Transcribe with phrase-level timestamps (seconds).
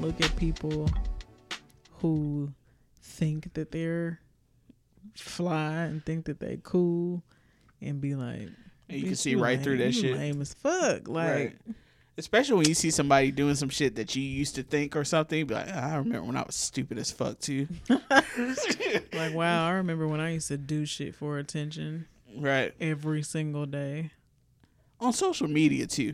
[0.00, 0.88] Look at people
[1.98, 2.52] who
[3.02, 4.20] think that they're
[5.14, 7.22] fly and think that they cool
[7.80, 8.48] and be like,
[8.88, 9.86] And you can "Bitch, see right through lame.
[9.86, 10.16] that shit.
[10.16, 11.08] Lame as fuck.
[11.08, 11.56] Like, Right.
[12.18, 15.46] Especially when you see somebody doing some shit that you used to think or something.
[15.46, 17.66] Be like, "Ah, I remember when I was stupid as fuck too.
[17.88, 22.74] like wow, I remember when I used to do shit for attention right.
[22.78, 24.10] every single day.
[25.00, 26.12] on social media too.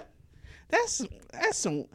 [0.68, 1.86] That's that's some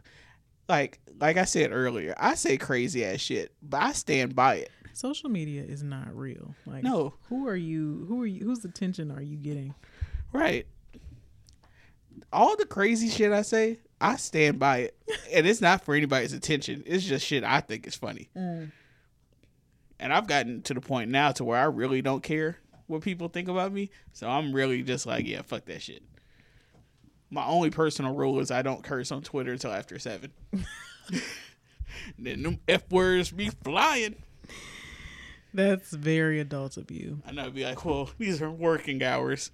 [0.72, 2.14] like like I said earlier.
[2.18, 4.70] I say crazy ass shit, but I stand by it.
[4.94, 6.54] Social media is not real.
[6.66, 8.06] Like, No, who are you?
[8.08, 8.44] Who are you?
[8.44, 9.74] Whose attention are you getting?
[10.32, 10.66] right.
[12.32, 14.96] All the crazy shit I say, I stand by it,
[15.32, 16.82] and it's not for anybody's attention.
[16.86, 18.30] It's just shit I think is funny.
[18.34, 18.72] Mm.
[20.00, 23.28] And I've gotten to the point now to where I really don't care what people
[23.28, 23.90] think about me.
[24.12, 26.02] So I'm really just like, yeah, fuck that shit.
[27.32, 30.32] My only personal rule is I don't curse on Twitter until after seven.
[32.18, 34.22] then them F words be flying.
[35.54, 37.22] That's very adult of you.
[37.26, 39.50] I know, I'd be like, well, these are working hours.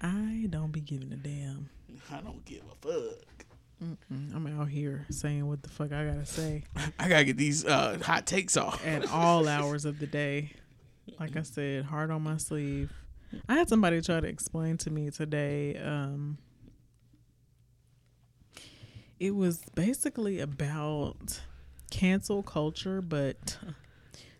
[0.00, 1.68] I don't be giving a damn.
[2.12, 3.44] I don't give a fuck.
[3.82, 3.96] Mm,
[4.36, 6.64] I'm out here saying what the fuck I gotta say
[6.98, 8.86] I gotta get these uh, hot takes off.
[8.86, 10.52] at all hours of the day.
[11.18, 12.92] Like I said, hard on my sleeve.
[13.48, 15.76] I had somebody try to explain to me today.
[15.76, 16.38] Um,
[19.20, 21.40] it was basically about
[21.90, 23.58] cancel culture, but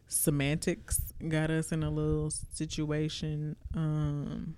[0.08, 3.56] semantics got us in a little situation.
[3.74, 4.56] Um,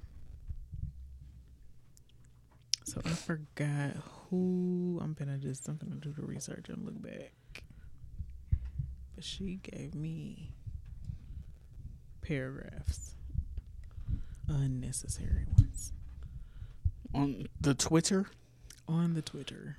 [2.84, 3.96] so I forgot
[4.30, 5.00] who.
[5.02, 7.64] I'm gonna just I'm gonna do the research and look back.
[9.14, 10.52] But she gave me
[12.22, 13.16] paragraphs,
[14.48, 15.92] unnecessary ones
[17.14, 18.26] On the Twitter,
[18.86, 19.76] on the Twitter.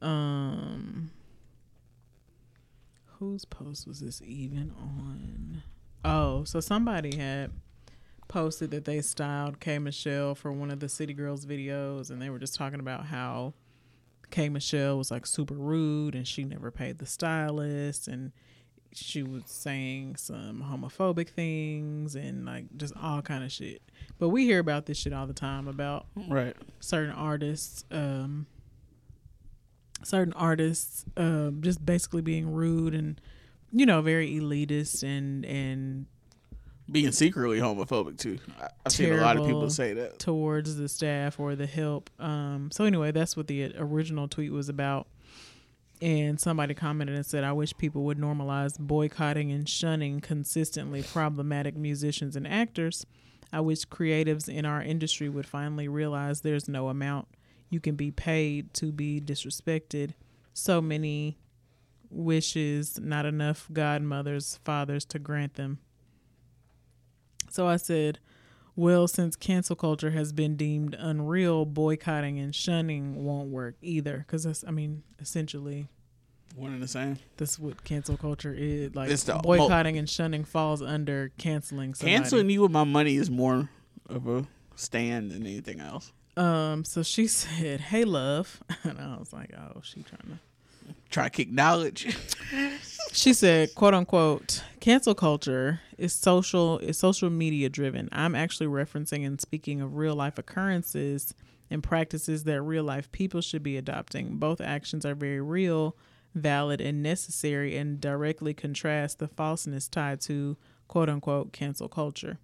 [0.00, 1.10] Um,
[3.18, 5.62] whose post was this even on?
[6.04, 7.50] Oh, so somebody had
[8.28, 12.30] posted that they styled K Michelle for one of the City Girls videos, and they
[12.30, 13.54] were just talking about how
[14.30, 18.32] K Michelle was like super rude and she never paid the stylist, and
[18.92, 23.82] she was saying some homophobic things and like just all kind of shit.
[24.18, 26.56] But we hear about this shit all the time about right?
[26.80, 28.46] certain artists um
[30.04, 33.20] certain artists um just basically being rude and
[33.72, 36.06] you know very elitist and and
[36.90, 38.38] Being secretly homophobic too.
[38.60, 40.18] I, I've seen a lot of people say that.
[40.18, 44.68] towards the staff or the help um so anyway that's what the original tweet was
[44.68, 45.06] about
[46.00, 51.76] and somebody commented and said i wish people would normalize boycotting and shunning consistently problematic
[51.76, 53.04] musicians and actors
[53.52, 57.26] i wish creatives in our industry would finally realize there's no amount
[57.70, 60.14] you can be paid to be disrespected
[60.52, 61.38] so many
[62.10, 65.78] wishes not enough godmothers fathers to grant them
[67.50, 68.18] so i said
[68.78, 74.18] well, since cancel culture has been deemed unreal, boycotting and shunning won't work either.
[74.18, 75.88] Because that's, I mean, essentially,
[76.54, 77.18] One and the same.
[77.36, 78.94] that's what cancel culture is.
[78.94, 82.18] Like It's the mo- boycotting and shunning falls under canceling somebody.
[82.18, 83.68] Canceling you with my money is more
[84.08, 84.46] of a
[84.76, 86.12] stand than anything else.
[86.38, 86.84] Um.
[86.84, 90.38] So she said, "Hey, love," and I was like, "Oh, she trying to."
[91.10, 92.16] Try to kick knowledge.
[93.12, 98.10] She said, "quote unquote," cancel culture is social is social media driven.
[98.12, 101.34] I'm actually referencing and speaking of real life occurrences
[101.70, 104.36] and practices that real life people should be adopting.
[104.36, 105.96] Both actions are very real,
[106.34, 112.38] valid, and necessary, and directly contrast the falseness tied to quote unquote cancel culture.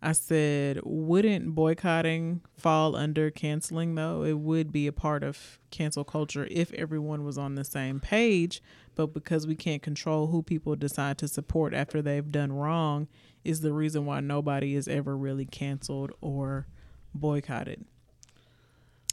[0.00, 4.22] I said, wouldn't boycotting fall under canceling though?
[4.22, 8.62] It would be a part of cancel culture if everyone was on the same page,
[8.94, 13.08] but because we can't control who people decide to support after they've done wrong,
[13.44, 16.68] is the reason why nobody is ever really canceled or
[17.12, 17.84] boycotted.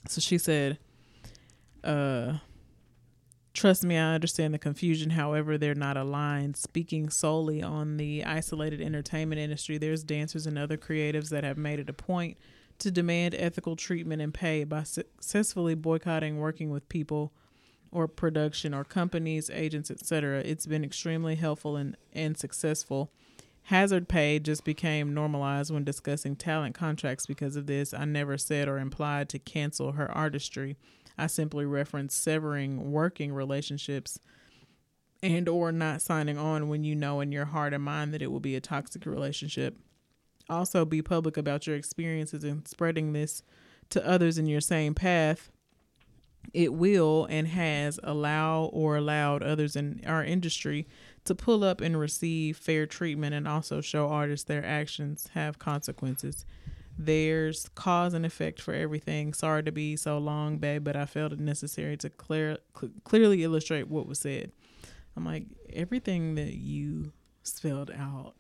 [0.08, 0.78] So she said,
[1.84, 2.38] uh,
[3.56, 5.12] Trust me, I understand the confusion.
[5.12, 6.58] However, they're not aligned.
[6.58, 11.80] Speaking solely on the isolated entertainment industry, there's dancers and other creatives that have made
[11.80, 12.38] it a point
[12.80, 17.32] to demand ethical treatment and pay by successfully boycotting working with people
[17.92, 20.42] or production or companies, agents, etc.
[20.42, 23.10] It's been extremely helpful and, and successful.
[23.64, 27.94] Hazard pay just became normalized when discussing talent contracts because of this.
[27.94, 30.76] I never said or implied to cancel her artistry.
[31.18, 34.20] I simply reference severing working relationships
[35.24, 38.32] and or not signing on when you know in your heart and mind that it
[38.32, 39.78] will be a toxic relationship.
[40.50, 43.42] Also be public about your experiences and spreading this
[43.90, 45.52] to others in your same path.
[46.54, 50.88] It will and has allow or allowed others in our industry
[51.26, 56.46] to pull up and receive fair treatment and also show artists their actions have consequences.
[56.98, 59.34] There's cause and effect for everything.
[59.34, 63.44] Sorry to be so long, babe, but I felt it necessary to clear cl- clearly
[63.44, 64.52] illustrate what was said.
[65.18, 67.12] I'm like, everything that you
[67.44, 68.34] spelled out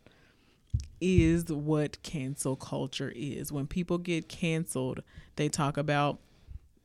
[1.01, 3.51] is what cancel culture is.
[3.51, 5.01] When people get canceled,
[5.35, 6.19] they talk about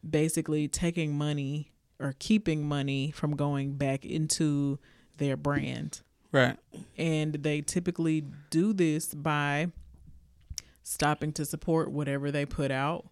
[0.08, 4.78] basically taking money or keeping money from going back into
[5.19, 6.00] their brand.
[6.32, 6.56] Right.
[6.96, 9.69] And they typically do this by
[10.90, 13.06] stopping to support whatever they put out.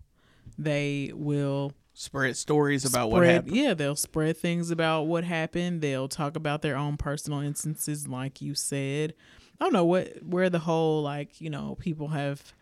[0.59, 3.57] They will spread stories about spread, what happened.
[3.57, 5.81] Yeah, they'll spread things about what happened.
[5.81, 9.15] They'll talk about their own personal instances, like you said.
[9.61, 12.53] I don't know what where the whole like you know people have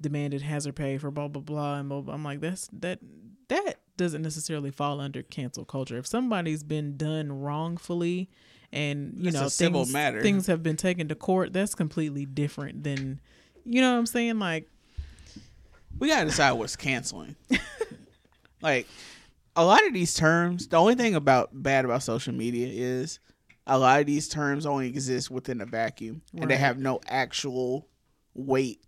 [0.00, 2.14] demanded hazard pay for blah blah blah and blah, blah.
[2.14, 2.98] I'm like that's that
[3.48, 5.96] that doesn't necessarily fall under cancel culture.
[5.96, 8.28] If somebody's been done wrongfully
[8.70, 9.92] and you that's know things,
[10.22, 13.20] things have been taken to court, that's completely different than
[13.64, 14.38] you know what I'm saying?
[14.38, 14.68] Like,
[15.98, 17.36] we gotta decide what's canceling.
[18.62, 18.86] like,
[19.56, 23.18] a lot of these terms, the only thing about bad about social media is
[23.66, 26.42] a lot of these terms only exist within a vacuum, right.
[26.42, 27.88] and they have no actual
[28.34, 28.80] weight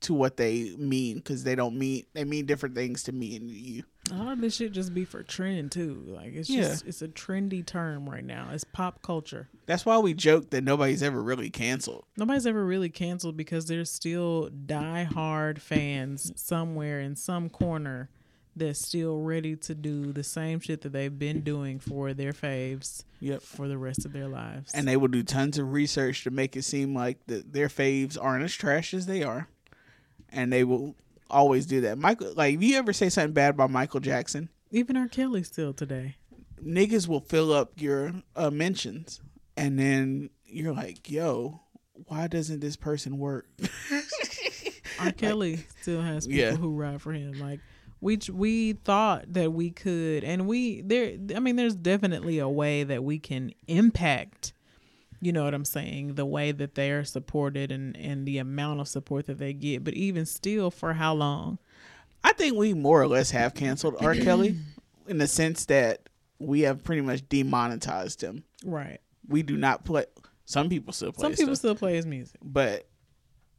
[0.00, 3.50] to what they mean because they don't mean they mean different things to me and
[3.50, 3.84] you.
[4.10, 6.02] A lot of this shit just be for trend too.
[6.06, 6.62] Like it's yeah.
[6.62, 8.48] just it's a trendy term right now.
[8.52, 9.48] It's pop culture.
[9.66, 12.04] That's why we joke that nobody's ever really canceled.
[12.16, 18.10] Nobody's ever really canceled because there's still die-hard fans somewhere in some corner
[18.56, 23.04] that's still ready to do the same shit that they've been doing for their faves
[23.20, 23.42] yep.
[23.42, 24.72] for the rest of their lives.
[24.74, 28.18] And they will do tons of research to make it seem like the, their faves
[28.20, 29.48] aren't as trash as they are
[30.32, 30.94] and they will
[31.30, 31.98] always do that.
[31.98, 35.08] Michael, like, if you ever say something bad about Michael Jackson, even R.
[35.08, 36.16] Kelly still today,
[36.64, 39.20] niggas will fill up your uh, mentions,
[39.56, 41.60] and then you're like, "Yo,
[42.06, 43.46] why doesn't this person work?"
[45.00, 45.12] R.
[45.12, 46.56] Kelly like, still has people yeah.
[46.56, 47.40] who ride for him.
[47.40, 47.60] Like,
[48.00, 51.16] we we thought that we could, and we there.
[51.34, 54.52] I mean, there's definitely a way that we can impact
[55.20, 58.80] you know what I'm saying, the way that they are supported and, and the amount
[58.80, 59.84] of support that they get.
[59.84, 61.58] But even still, for how long?
[62.24, 64.14] I think we more or less have canceled R.
[64.16, 64.56] Kelly
[65.06, 66.08] in the sense that
[66.38, 68.44] we have pretty much demonetized him.
[68.64, 69.00] Right.
[69.28, 70.06] We do not play.
[70.44, 71.22] Some people still play.
[71.22, 71.58] Some people stuff.
[71.58, 72.40] still play his music.
[72.42, 72.88] But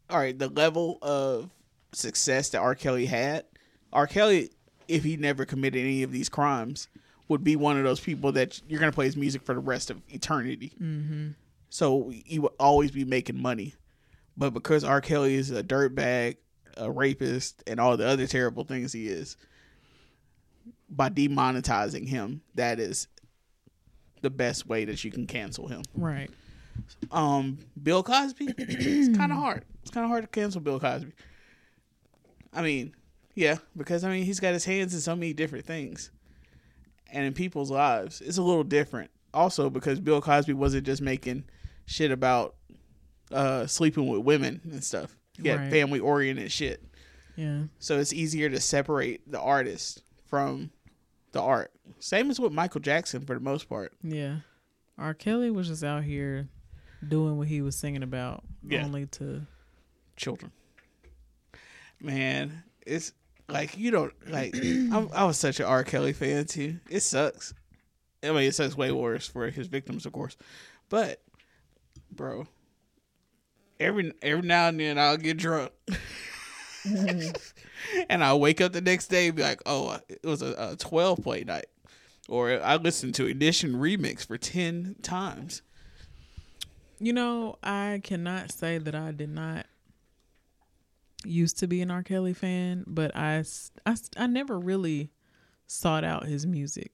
[0.09, 1.49] all right, the level of
[1.93, 2.75] success that R.
[2.75, 3.45] Kelly had,
[3.93, 4.07] R.
[4.07, 4.51] Kelly,
[4.87, 6.89] if he never committed any of these crimes,
[7.27, 9.89] would be one of those people that you're gonna play his music for the rest
[9.89, 10.73] of eternity.
[10.81, 11.29] Mm-hmm.
[11.71, 13.73] So he would always be making money.
[14.35, 14.99] But because R.
[14.99, 16.35] Kelly is a dirtbag,
[16.75, 19.37] a rapist, and all the other terrible things he is,
[20.89, 23.07] by demonetizing him, that is
[24.21, 25.83] the best way that you can cancel him.
[25.95, 26.29] Right.
[27.09, 29.63] Um, Bill Cosby, it's kind of hard.
[29.81, 31.13] It's kind of hard to cancel Bill Cosby.
[32.53, 32.93] I mean,
[33.33, 36.11] yeah, because I mean he's got his hands in so many different things,
[37.13, 39.09] and in people's lives, it's a little different.
[39.33, 41.45] Also, because Bill Cosby wasn't just making
[41.91, 42.55] shit about
[43.31, 45.15] uh, sleeping with women and stuff.
[45.37, 45.71] Yeah, right.
[45.71, 46.83] family oriented shit.
[47.35, 47.63] Yeah.
[47.79, 50.71] So it's easier to separate the artist from
[51.31, 51.71] the art.
[51.99, 53.93] Same as with Michael Jackson for the most part.
[54.03, 54.37] Yeah.
[54.97, 55.13] R.
[55.13, 56.47] Kelly was just out here
[57.07, 58.83] doing what he was singing about yeah.
[58.83, 59.41] only to
[60.15, 60.51] children.
[61.99, 63.13] Man, it's
[63.47, 64.55] like you don't like.
[64.55, 65.83] I'm, I was such an R.
[65.83, 66.79] Kelly fan too.
[66.89, 67.53] It sucks.
[68.23, 70.37] I mean, it sucks way worse for his victims, of course,
[70.89, 71.21] but
[72.11, 72.47] bro.
[73.79, 75.71] Every every now and then I'll get drunk.
[78.09, 80.75] and I'll wake up the next day and be like, oh, it was a, a
[80.75, 81.67] 12 play night.
[82.29, 85.61] Or I listened to Ignition Remix for 10 times.
[86.99, 89.65] You know, I cannot say that I did not
[91.23, 92.03] used to be an R.
[92.03, 93.43] Kelly fan, but I,
[93.85, 95.11] I, I never really
[95.67, 96.91] sought out his music.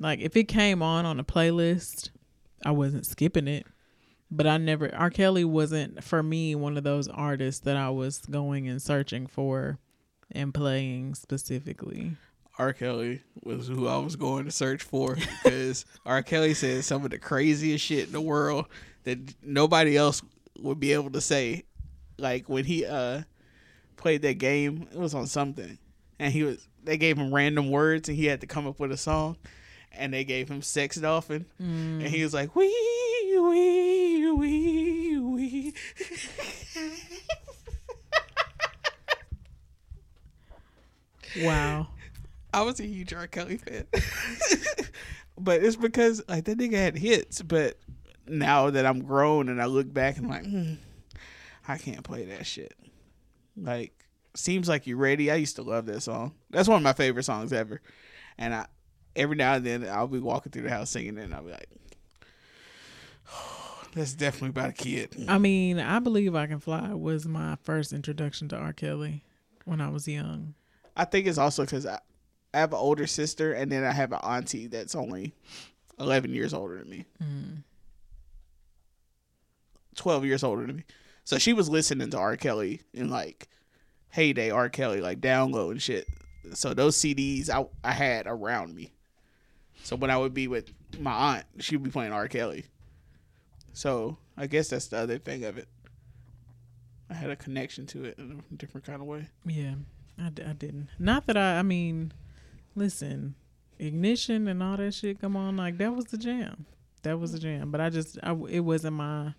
[0.00, 2.10] Like if it came on on a playlist,
[2.64, 3.66] I wasn't skipping it.
[4.30, 5.10] But I never R.
[5.10, 9.78] Kelly wasn't for me one of those artists that I was going and searching for
[10.30, 12.16] and playing specifically.
[12.58, 12.72] R.
[12.72, 16.22] Kelly was who I was going to search for because R.
[16.22, 18.66] Kelly said some of the craziest shit in the world
[19.04, 20.20] that nobody else
[20.58, 21.64] would be able to say.
[22.18, 23.22] Like when he uh
[23.96, 25.78] played that game, it was on something,
[26.18, 28.90] and he was they gave him random words and he had to come up with
[28.90, 29.36] a song,
[29.92, 32.66] and they gave him Sex Dolphin, and he was like wee
[33.38, 33.38] wee
[34.38, 35.74] wee wee.
[41.40, 41.88] Wow.
[42.52, 43.26] I was a huge R.
[43.26, 43.84] Kelly fan.
[45.38, 47.76] but it's because like that nigga had hits, but
[48.26, 50.74] now that I'm grown and I look back and I'm like, hmm,
[51.66, 52.74] I can't play that shit.
[53.56, 53.92] Like,
[54.34, 55.30] seems like you're ready.
[55.30, 56.34] I used to love that song.
[56.50, 57.80] That's one of my favorite songs ever.
[58.38, 58.66] And I
[59.14, 61.50] every now and then I'll be walking through the house singing it and I'll be
[61.50, 61.68] like,
[63.98, 65.24] that's definitely about a kid.
[65.28, 68.72] I mean, I believe I can fly was my first introduction to R.
[68.72, 69.24] Kelly
[69.64, 70.54] when I was young.
[70.96, 72.00] I think it's also because I,
[72.54, 75.34] I have an older sister and then I have an auntie that's only
[75.98, 77.04] 11 years older than me.
[79.96, 80.84] 12 years older than me.
[81.24, 82.36] So she was listening to R.
[82.36, 83.48] Kelly in like
[84.10, 84.68] heyday R.
[84.68, 86.06] Kelly, like download and shit.
[86.54, 88.92] So those CDs I, I had around me.
[89.82, 92.28] So when I would be with my aunt, she would be playing R.
[92.28, 92.64] Kelly.
[93.78, 95.68] So I guess that's the other thing of it.
[97.08, 99.28] I had a connection to it in a different kind of way.
[99.46, 99.74] Yeah,
[100.20, 100.88] I, d- I didn't.
[100.98, 102.12] Not that I, I mean,
[102.74, 103.36] listen,
[103.78, 105.20] ignition and all that shit.
[105.20, 106.66] Come on, like that was the jam.
[107.04, 107.70] That was the jam.
[107.70, 109.34] But I just, I, it wasn't my,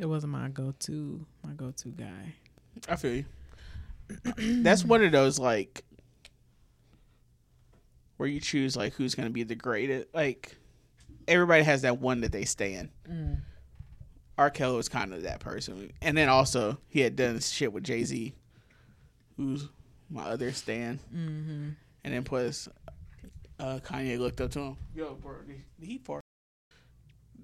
[0.00, 2.34] it wasn't my go to, my go to guy.
[2.88, 3.24] I feel you.
[4.64, 5.84] That's one of those like
[8.16, 10.08] where you choose like who's gonna be the greatest.
[10.12, 10.56] Like
[11.28, 12.90] everybody has that one that they stand.
[14.38, 14.50] R.
[14.50, 18.04] Kelly was kind of that person, and then also he had done shit with Jay
[18.04, 18.34] Z,
[19.36, 19.68] who's
[20.10, 21.68] my other stand, Mm-hmm.
[22.04, 22.68] and then plus
[23.58, 24.76] uh, Kanye looked up to him.
[24.94, 26.20] Yo, bro, did he part?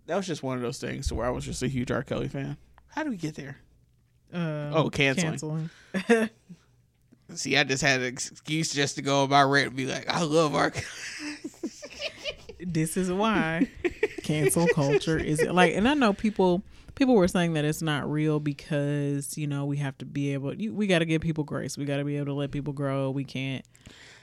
[0.06, 2.02] That was just one of those things to where I was just a huge R.
[2.02, 2.56] Kelly fan.
[2.88, 3.56] How do we get there?
[4.34, 5.70] Uh, Oh, canceling.
[7.34, 10.06] See, I just had an excuse just to go on my rant and be like,
[10.10, 10.70] I love R.
[10.70, 11.31] Kelly.
[12.66, 13.66] This is why
[14.22, 16.62] cancel culture is like and i know people
[16.94, 20.54] people were saying that it's not real because you know we have to be able
[20.54, 22.72] you, we got to give people grace we got to be able to let people
[22.72, 23.64] grow we can't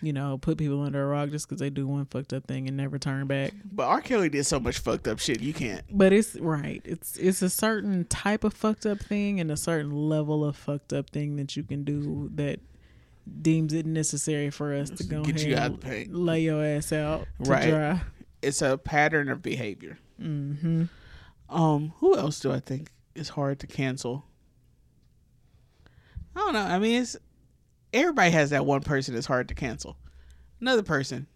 [0.01, 2.67] you know put people under a rock just because they do one fucked up thing
[2.69, 4.00] and never turn back But R.
[4.01, 5.81] Kelly did so much fucked up shit, you can't.
[5.91, 9.91] but it's right it's it's a certain type of fucked up thing and a certain
[9.91, 12.60] level of fucked up thing that you can do that
[13.41, 16.15] deems it necessary for us to go Get ahead you out of the paint.
[16.15, 17.69] lay your ass out to Right.
[17.69, 18.01] dry
[18.41, 19.98] It's a pattern of behavior.
[20.22, 20.86] mm-hmm
[21.50, 24.25] Um, who else do I think is hard to cancel?
[26.36, 26.62] I don't know.
[26.62, 27.17] I mean, it's
[27.91, 29.98] everybody has that one person that's hard to cancel.
[30.62, 31.27] Another person.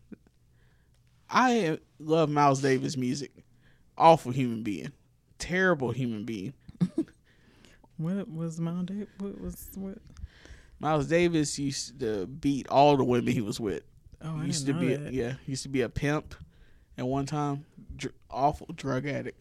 [1.29, 3.31] I love Miles Davis music.
[3.97, 4.91] Awful human being.
[5.39, 6.53] Terrible human being.
[7.97, 9.07] What was my date?
[9.19, 9.99] What was what?
[10.79, 13.83] Miles Davis used to beat all the women he was with.
[14.21, 15.09] Oh, I used to know be that.
[15.09, 16.35] A, yeah, used to be a pimp
[16.97, 17.65] at one time.
[17.95, 19.39] Dr- awful drug addict.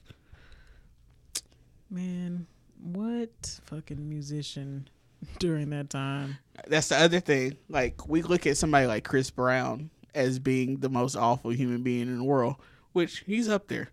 [1.91, 2.47] Man,
[2.81, 4.89] what fucking musician
[5.39, 6.39] during that time?
[6.67, 7.57] That's the other thing.
[7.69, 12.03] Like we look at somebody like Chris Brown as being the most awful human being
[12.03, 12.57] in the world,
[12.93, 13.91] which he's up there.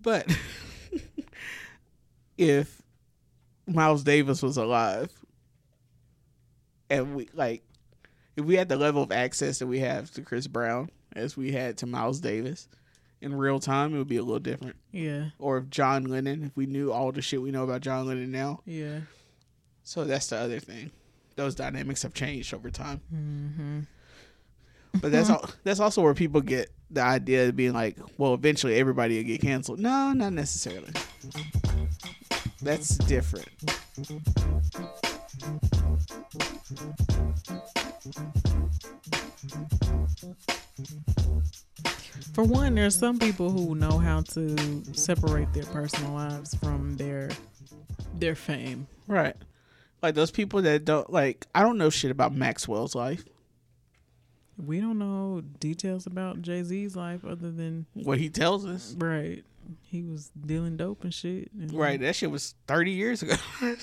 [0.00, 0.26] But
[2.38, 2.82] if
[3.66, 5.10] Miles Davis was alive
[6.90, 7.62] and we like
[8.36, 11.52] if we had the level of access that we have to Chris Brown as we
[11.52, 12.68] had to Miles Davis
[13.20, 14.76] in real time, it would be a little different.
[14.92, 18.06] Yeah, Or if John Lennon, if we knew all the shit we know about John
[18.06, 18.60] Lennon now.
[18.64, 19.00] yeah.
[19.82, 20.90] So that's the other thing.
[21.36, 23.00] Those dynamics have changed over time.
[23.14, 23.80] Mm-hmm.
[25.00, 28.74] But that's all, that's also where people get the idea of being like, well, eventually
[28.74, 29.78] everybody will get canceled.
[29.78, 30.90] No, not necessarily.
[32.60, 33.48] That's different.
[42.38, 47.30] For one, there's some people who know how to separate their personal lives from their
[48.14, 48.86] their fame.
[49.08, 49.34] Right.
[50.02, 53.24] Like those people that don't like I don't know shit about Maxwell's life.
[54.56, 58.94] We don't know details about Jay Z's life other than What he tells us.
[58.96, 59.42] right.
[59.82, 61.50] He was dealing dope and shit.
[61.58, 63.34] and Right, that shit was 30 years ago.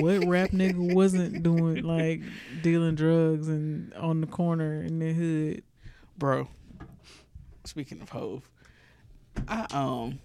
[0.00, 2.20] What rap nigga wasn't doing like
[2.62, 5.62] dealing drugs and on the corner in the hood?
[6.18, 6.48] Bro.
[7.64, 8.48] Speaking of Hove,
[9.48, 10.18] I um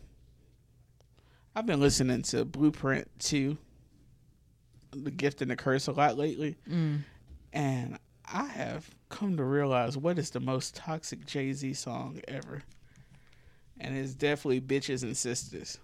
[1.55, 3.57] I've been listening to Blueprint 2,
[4.91, 6.55] The Gift and the Curse a lot lately.
[6.69, 6.99] Mm.
[7.51, 7.97] And
[8.31, 12.61] I have come to realize what is the most toxic Jay Z song ever.
[13.79, 15.79] And it's definitely Bitches and Sisters.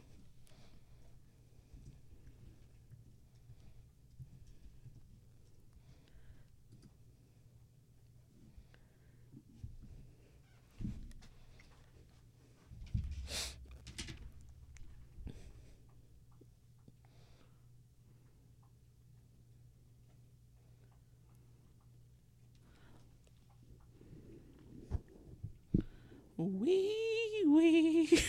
[26.44, 28.20] Wee wee.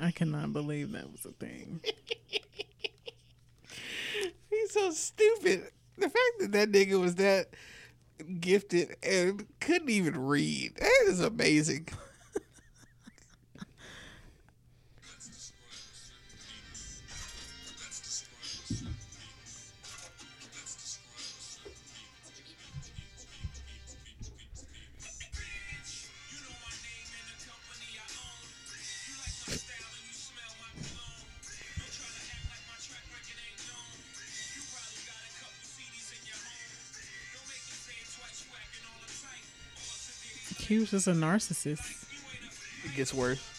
[0.00, 1.80] I cannot believe that was a thing.
[4.50, 5.70] He's so stupid.
[5.96, 7.50] The fact that that nigga was that
[8.40, 10.76] gifted and couldn't even read.
[10.76, 11.88] That is amazing.
[40.82, 42.04] Was just a narcissist.
[42.84, 43.51] It gets worse.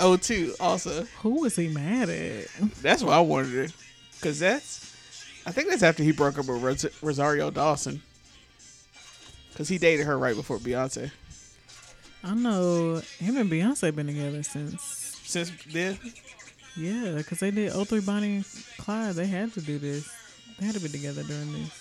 [0.00, 1.04] 02 also.
[1.22, 2.46] Who was he mad at?
[2.82, 3.72] That's what I wanted.
[4.20, 4.86] Cause that's
[5.46, 8.02] I think that's after he broke up with Ros- Rosario Dawson.
[9.56, 11.10] Cause he dated her right before Beyonce.
[12.22, 14.82] I know him and Beyonce been together since.
[15.24, 15.98] Since then,
[16.76, 18.44] Yeah, because they did 03 Bonnie and
[18.78, 19.14] Clyde.
[19.14, 20.08] They had to do this.
[20.58, 21.79] They had to be together during this.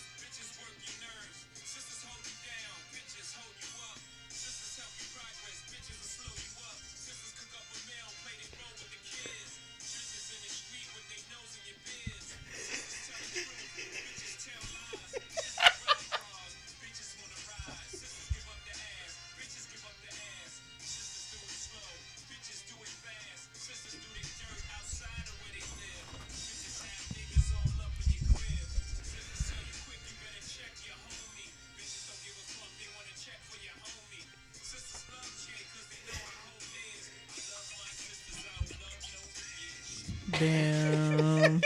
[40.39, 41.61] Damn.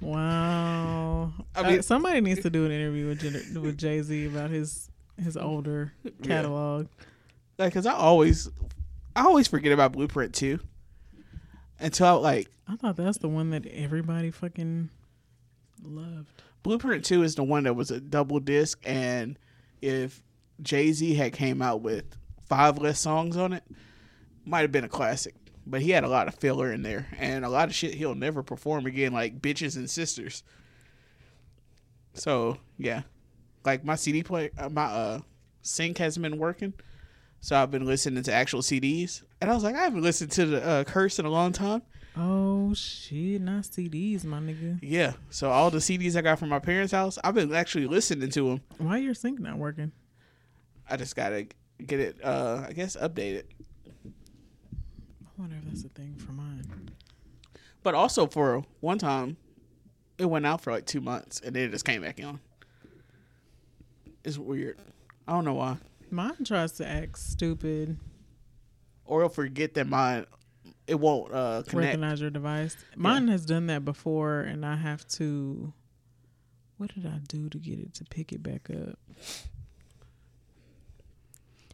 [0.00, 1.32] wow.
[1.54, 4.50] I mean- Uh, somebody needs to do an interview with Jen- with Jay Z about
[4.50, 4.90] his
[5.22, 5.92] his older
[6.22, 6.88] catalog.
[7.58, 8.50] like, cause I always,
[9.16, 10.58] I always forget about Blueprint 2
[11.80, 14.90] until I, like I thought that's the one that everybody fucking
[15.82, 16.28] loved.
[16.62, 19.38] Blueprint 2 is the one that was a double disc, and
[19.80, 20.22] if
[20.60, 22.04] Jay Z had came out with
[22.46, 23.62] five less songs on it,
[24.44, 25.34] might have been a classic.
[25.66, 28.14] But he had a lot of filler in there, and a lot of shit he'll
[28.14, 30.44] never perform again, like "Bitches and Sisters."
[32.14, 33.02] So yeah,
[33.64, 35.20] like my CD player, uh, my uh,
[35.62, 36.72] sync hasn't been working,
[37.40, 40.46] so I've been listening to actual CDs, and I was like, I haven't listened to
[40.46, 41.82] the uh, Curse in a long time.
[42.16, 44.78] Oh shit, not CDs, my nigga.
[44.80, 48.30] Yeah, so all the CDs I got from my parents' house, I've been actually listening
[48.30, 48.60] to them.
[48.78, 49.92] Why your sync not working?
[50.88, 51.46] I just gotta
[51.84, 52.16] get it.
[52.24, 53.44] Uh, I guess updated.
[55.36, 56.90] I wonder if that's a thing for mine.
[57.82, 59.36] But also for one time,
[60.18, 62.40] it went out for like two months and then it just came back on.
[64.24, 64.78] It's weird.
[65.28, 65.76] I don't know why.
[66.10, 67.98] Mine tries to act stupid.
[69.04, 70.26] Or it'll forget that mine.
[70.86, 71.86] It won't uh, connect.
[71.86, 72.76] Recognize your device.
[72.96, 75.72] Mine has done that before, and I have to.
[76.76, 78.98] What did I do to get it to pick it back up?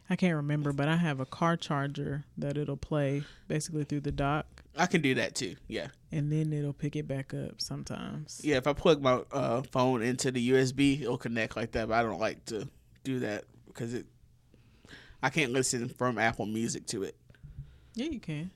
[0.09, 4.11] I can't remember, but I have a car charger that it'll play basically through the
[4.11, 4.45] dock,
[4.77, 5.55] I can do that too.
[5.67, 8.41] Yeah, and then it'll pick it back up sometimes.
[8.43, 8.57] yeah.
[8.57, 11.87] If I plug my uh, phone into the USB, it'll connect like that.
[11.87, 12.67] But I don't like to
[13.03, 14.05] do that because it.
[15.21, 17.15] I can't listen from Apple Music to it.
[17.95, 18.51] Yeah, you can.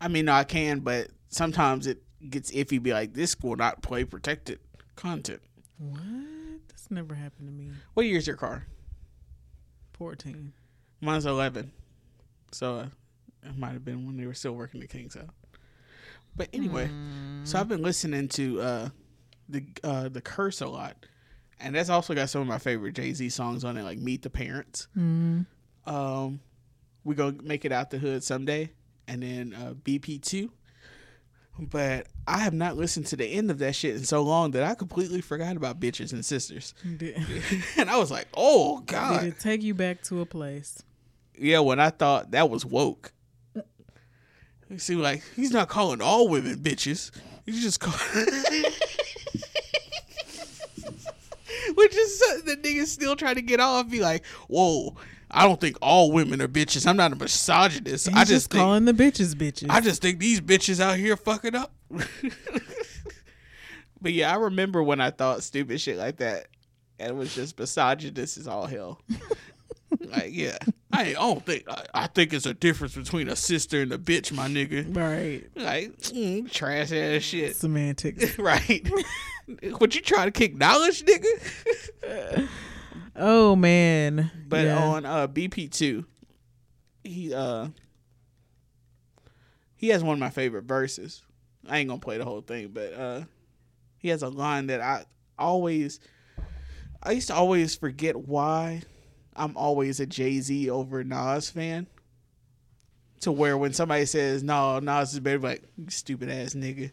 [0.00, 2.82] I mean, no, I can, but sometimes it gets iffy.
[2.82, 4.58] Be like, this will not play protected
[4.96, 5.40] content.
[5.78, 6.00] What?
[6.68, 7.70] This never happened to me.
[7.94, 8.66] What year's your car?
[9.94, 10.52] 14.
[11.04, 11.72] Mine's eleven,
[12.52, 12.86] so uh,
[13.42, 15.30] it might have been when they were still working the Kings out.
[16.36, 16.90] But anyway,
[17.44, 18.88] so I've been listening to uh,
[19.48, 20.96] the uh, the Curse a lot,
[21.60, 24.22] and that's also got some of my favorite Jay Z songs on it, like Meet
[24.22, 24.88] the Parents.
[24.96, 25.46] Mm.
[25.86, 26.40] Um,
[27.04, 28.72] we go make it out the hood someday,
[29.06, 30.50] and then uh, BP two.
[31.56, 34.64] But I have not listened to the end of that shit in so long that
[34.64, 36.74] I completely forgot about bitches and sisters.
[37.76, 39.20] And I was like, oh god.
[39.20, 40.82] did it take you back to a place?
[41.38, 41.60] Yeah.
[41.60, 43.12] When I thought that was woke,
[44.68, 47.10] you see, like he's not calling all women bitches.
[47.46, 47.98] He's just calling.
[51.74, 53.88] Which is the niggas still trying to get off.
[53.88, 54.96] Be like, whoa,
[55.30, 56.86] I don't think all women are bitches.
[56.86, 58.08] I'm not a misogynist.
[58.08, 59.68] He's I just, just think calling the bitches bitches.
[59.68, 61.72] I just think these bitches out here fucking up.
[64.00, 66.46] but yeah, I remember when I thought stupid shit like that,
[66.98, 69.00] and it was just misogynist is all hell.
[70.00, 70.56] Like, yeah,
[70.92, 73.98] I, I don't think I, I think it's a difference between a sister and a
[73.98, 74.94] bitch, my nigga.
[74.96, 75.44] right.
[75.56, 78.38] Like, mm, trash ass shit, Semantics.
[78.38, 78.88] right?
[79.78, 82.48] what you trying to kick knowledge, nigga?
[83.16, 84.30] Oh man.
[84.48, 84.78] But Yeah.
[84.78, 86.04] on uh, BP two,
[87.02, 87.68] he uh
[89.76, 91.22] he has one of my favorite verses.
[91.68, 93.20] I ain't gonna play the whole thing, but uh
[93.98, 95.04] he has a line that I
[95.38, 96.00] always
[97.02, 98.82] I used to always forget why
[99.36, 101.86] I'm always a Jay Z over Nas fan.
[103.20, 106.90] To where when somebody says no, Nas is better, like "You stupid ass nigga,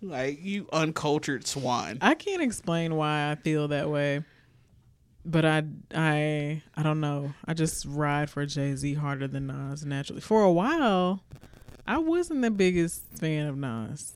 [0.00, 1.98] like you uncultured swine.
[2.00, 4.24] I can't explain why I feel that way.
[5.24, 7.32] But I I I don't know.
[7.44, 10.20] I just ride for Jay Z harder than Nas naturally.
[10.20, 11.24] For a while,
[11.86, 14.14] I wasn't the biggest fan of Nas.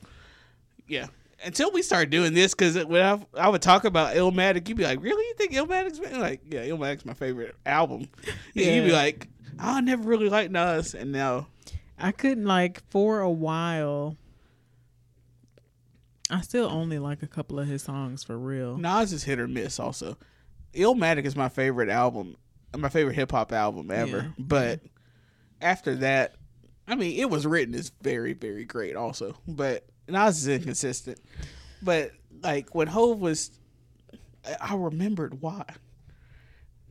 [0.86, 1.06] Yeah.
[1.44, 4.84] Until we start doing this, because when I, I would talk about Illmatic, you'd be
[4.84, 5.24] like, "Really?
[5.24, 8.08] You think Illmatic's my-" like, yeah, Illmatic's my favorite album?"
[8.54, 8.72] Yeah.
[8.74, 11.46] You'd be like, "I never really liked Nas," and now,
[11.98, 14.16] I couldn't like for a while.
[16.30, 18.76] I still only like a couple of his songs for real.
[18.76, 19.78] Nas is hit or miss.
[19.80, 20.16] Also,
[20.74, 22.36] Illmatic is my favorite album,
[22.76, 24.18] my favorite hip hop album ever.
[24.18, 24.28] Yeah.
[24.38, 24.80] But
[25.60, 26.34] after that,
[26.86, 28.96] I mean, it was written as very, very great.
[28.96, 31.18] Also, but Nas is inconsistent.
[31.82, 33.50] But like when Hove was,
[34.46, 35.64] I- I remembered why.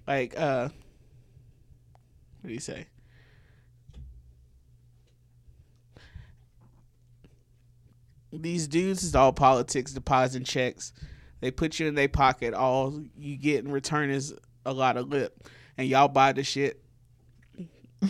[0.08, 0.70] Like, uh,
[2.42, 2.88] what do you say?
[8.32, 10.94] These dudes is all politics, depositing checks.
[11.40, 12.54] They put you in their pocket.
[12.54, 14.34] All you get in return is
[14.66, 16.82] a lot of lip, and y'all buy the shit.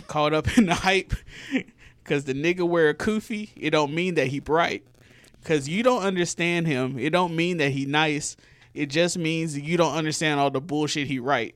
[0.06, 1.14] Caught up in the hype,
[2.04, 3.50] cause the nigga wear a kufi.
[3.56, 4.84] It don't mean that he bright,
[5.48, 6.98] cause you don't understand him.
[6.98, 8.36] It don't mean that he nice.
[8.74, 11.54] It just means you don't understand all the bullshit he write.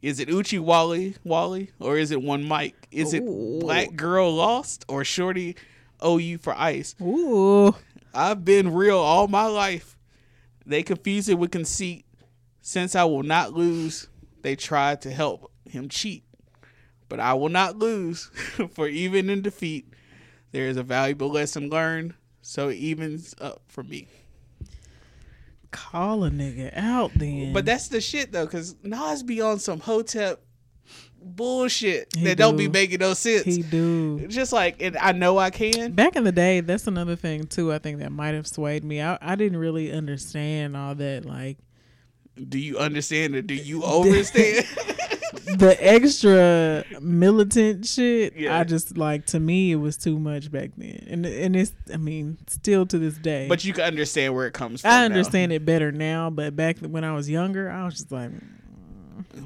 [0.00, 2.74] Is it Oochie Wally Wally or is it one Mic?
[2.90, 3.58] Is it Ooh.
[3.60, 5.56] Black Girl Lost or Shorty
[6.04, 6.94] OU for Ice?
[7.02, 7.74] Ooh.
[8.14, 9.98] I've been real all my life.
[10.64, 12.06] They confuse it with conceit.
[12.62, 14.08] Since I will not lose,
[14.42, 16.24] they tried to help him cheat.
[17.08, 18.24] But I will not lose,
[18.72, 19.92] for even in defeat,
[20.52, 22.14] there is a valuable lesson learned.
[22.42, 24.08] So it evens up for me.
[25.70, 27.52] Call a nigga out then.
[27.52, 30.42] But that's the shit though, because Nas be on some Hotep
[31.22, 33.44] bullshit He that don't be making no sense.
[33.44, 34.26] he do.
[34.26, 35.92] Just like, and I know I can.
[35.92, 37.72] Back in the day, that's another thing too.
[37.72, 39.00] I think that might have swayed me.
[39.00, 41.58] I, I didn't really understand all that, like
[42.48, 44.66] Do you understand or do you understand?
[45.32, 48.36] the extra militant shit.
[48.36, 48.58] Yeah.
[48.58, 51.96] I just like to me it was too much back then, and and it's I
[51.96, 53.46] mean still to this day.
[53.48, 54.90] but you can understand where it comes from.
[54.90, 55.04] I now.
[55.04, 56.30] understand it better now.
[56.30, 58.40] But back when I was younger, I was just like, mm.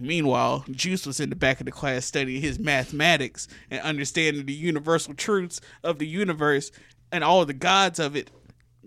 [0.00, 4.52] Meanwhile, Juice was in the back of the class studying his mathematics and understanding the
[4.52, 6.70] universal truths of the universe
[7.12, 8.30] and all the gods of it.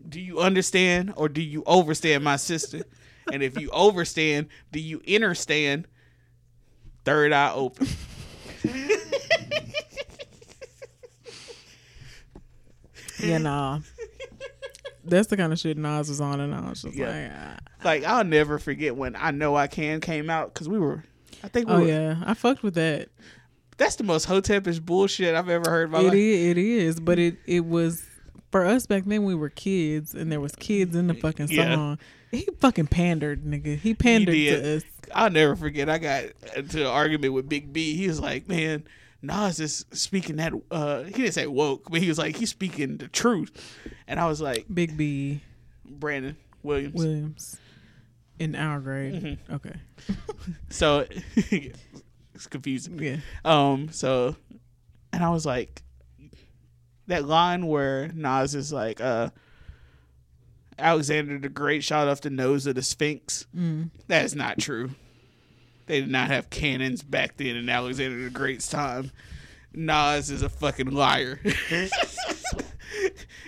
[0.07, 2.83] Do you understand or do you overstand, my sister?
[3.31, 5.87] And if you overstand, do you understand?
[7.07, 7.87] Third eye open.
[13.19, 13.81] you know.
[15.03, 17.09] That's the kind of shit Nas was on, and I was just Yeah.
[17.09, 17.57] like, ah.
[17.85, 21.03] Like I'll never forget when I know I can came out because we were.
[21.43, 23.09] I think we oh were, yeah, I fucked with that.
[23.77, 26.13] that's the most hotepish bullshit I've ever heard my It life.
[26.15, 28.03] is, it is, but it it was
[28.51, 29.23] for us back then.
[29.23, 31.75] We were kids, and there was kids in the fucking Yeah.
[31.75, 31.99] song.
[32.31, 33.77] He fucking pandered, nigga.
[33.77, 34.61] He pandered did.
[34.63, 34.83] to us.
[35.15, 35.89] I'll never forget.
[35.89, 37.95] I got into an argument with Big B.
[37.95, 38.83] He was like, "Man,
[39.21, 42.97] Nas is speaking that uh he didn't say woke, but he was like he's speaking
[42.97, 43.77] the truth.
[44.07, 45.41] And I was like, Big B
[45.85, 46.93] Brandon Williams.
[46.95, 47.57] Williams
[48.39, 49.13] in our grade.
[49.23, 49.53] Mm-hmm.
[49.53, 49.73] Okay.
[50.69, 51.05] So
[51.35, 52.99] it's confusing.
[52.99, 53.17] Yeah.
[53.45, 54.35] Um, so
[55.13, 55.81] and I was like
[57.07, 59.29] that line where Nas is like, uh
[60.79, 63.47] Alexander the Great shot off the nose of the Sphinx.
[63.55, 63.89] Mm.
[64.07, 64.91] That is not true.
[65.87, 69.11] They did not have cannons back then in Alexander the Great's time.
[69.73, 71.39] Nas is a fucking liar.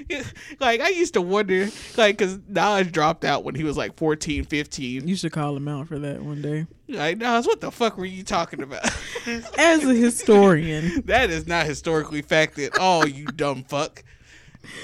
[0.60, 1.68] like I used to wonder,
[1.98, 5.08] like, cause Nas dropped out when he was like 14, 15.
[5.08, 6.68] You should call him out for that one day.
[6.88, 8.90] Like Nas, what the fuck were you talking about?
[9.58, 14.04] As a historian, that is not historically fact at all, you dumb fuck.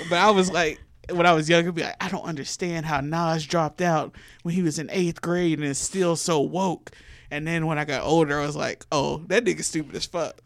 [0.09, 3.45] But I was like, when I was younger, be like, I don't understand how Nas
[3.45, 6.91] dropped out when he was in eighth grade and is still so woke.
[7.31, 10.41] And then when I got older, I was like, oh, that nigga stupid as fuck.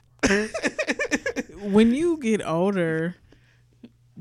[1.61, 3.15] when you get older,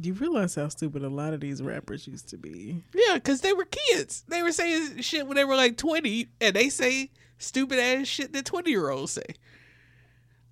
[0.01, 2.83] you realize how stupid a lot of these rappers used to be.
[2.95, 4.25] Yeah, because they were kids.
[4.29, 8.33] They were saying shit when they were like 20, and they say stupid ass shit
[8.33, 9.35] that 20 year olds say.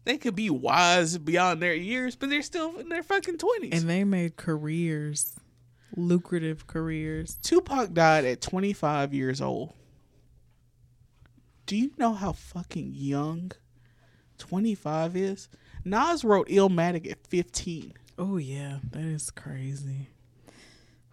[0.04, 3.72] They could be wise beyond their years, but they're still in their fucking 20s.
[3.72, 5.34] And they made careers,
[5.96, 7.36] lucrative careers.
[7.42, 9.72] Tupac died at 25 years old.
[11.66, 13.50] Do you know how fucking young
[14.38, 15.48] 25 is?
[15.84, 17.92] Nas wrote Illmatic at 15.
[18.18, 20.08] Oh yeah, that is crazy.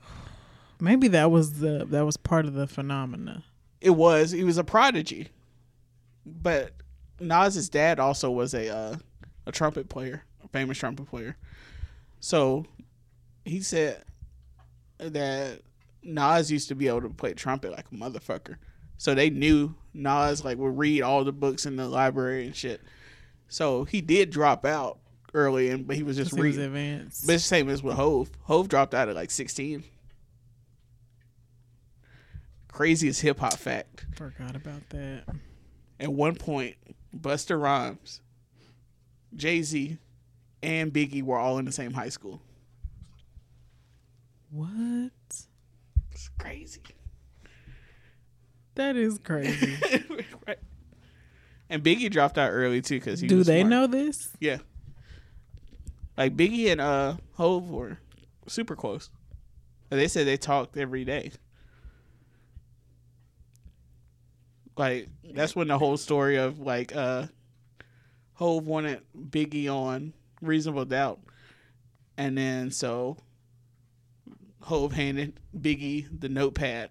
[0.79, 3.43] Maybe that was the that was part of the phenomena.
[3.81, 4.31] It was.
[4.31, 5.29] He was a prodigy.
[6.25, 6.71] But
[7.19, 8.95] Nas's dad also was a uh,
[9.45, 11.37] a trumpet player, a famous trumpet player.
[12.19, 12.65] So
[13.43, 14.03] he said
[14.97, 15.59] that
[16.01, 18.55] Nas used to be able to play trumpet like a motherfucker.
[18.97, 22.81] So they knew Nas like would read all the books in the library and shit.
[23.49, 24.99] So he did drop out
[25.33, 27.25] early, and but he was just He was advanced.
[27.25, 28.29] But it's the same as with Hove.
[28.43, 29.83] Hove dropped out at like sixteen.
[32.67, 34.05] Craziest hip hop fact.
[34.15, 35.23] Forgot about that.
[35.99, 36.75] At one point,
[37.15, 38.21] Busta Rhymes,
[39.35, 39.97] Jay Z,
[40.63, 42.41] and Biggie were all in the same high school.
[44.49, 45.11] What?
[46.11, 46.81] It's crazy.
[48.75, 49.77] That is crazy.
[50.47, 50.57] right.
[51.69, 53.69] And Biggie dropped out early too because he Do they smart.
[53.69, 54.29] know this?
[54.39, 54.57] Yeah.
[56.17, 57.97] Like Biggie and uh Hove were
[58.47, 59.09] super close.
[59.89, 61.31] And They said they talked every day.
[64.77, 67.27] Like that's when the whole story of like uh
[68.33, 71.19] Hove wanted Biggie on Reasonable Doubt.
[72.17, 73.17] And then so
[74.61, 76.89] Hove handed Biggie the notepad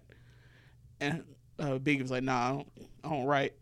[1.03, 1.23] and
[1.59, 2.67] uh, Biggie was like, nah, I don't,
[3.03, 3.53] I don't write.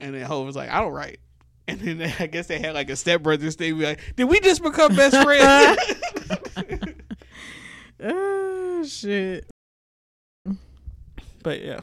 [0.00, 1.20] And then Hove was like, I don't write.
[1.68, 3.78] And then I guess they had like a stepbrothers thing.
[3.78, 6.92] Be like, did we just become best friends?
[8.04, 9.46] Oh shit.
[11.44, 11.78] but yeah,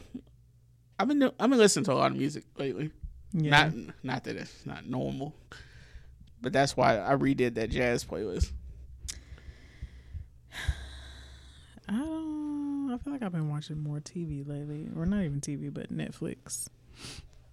[0.99, 2.91] I've been I've been listening to a lot of music lately.
[3.31, 3.51] Yeah.
[3.51, 5.33] Not not that it's not normal,
[6.41, 8.51] but that's why I redid that jazz playlist.
[11.87, 12.91] I don't.
[12.91, 16.67] I feel like I've been watching more TV lately, or not even TV, but Netflix.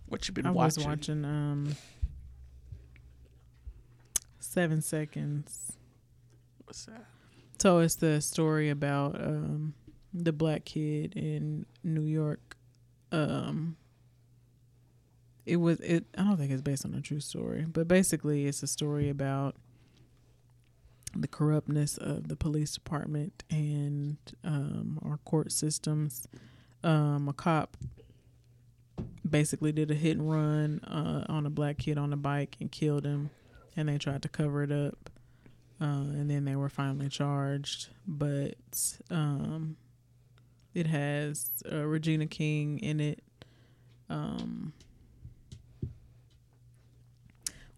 [0.09, 0.83] What you been I watching?
[0.83, 1.77] was watching um
[4.57, 5.73] Seven Seconds.
[6.65, 7.05] What's that?
[7.59, 9.75] So it's the story about um
[10.15, 12.57] the black kid in New York.
[13.13, 13.77] Um
[15.45, 18.63] it was it I don't think it's based on a true story, but basically it's
[18.63, 19.57] a story about
[21.15, 26.27] the corruptness of the police department and um our court systems.
[26.83, 27.77] Um a cop
[29.29, 32.73] basically did a hit and run uh, on a black kid on a bike and
[32.73, 33.29] killed him
[33.77, 35.11] and they tried to cover it up
[35.81, 37.89] uh, and then they were finally charged.
[38.07, 39.77] But um,
[40.75, 43.23] it has uh, Regina King in it.
[44.09, 44.73] Um,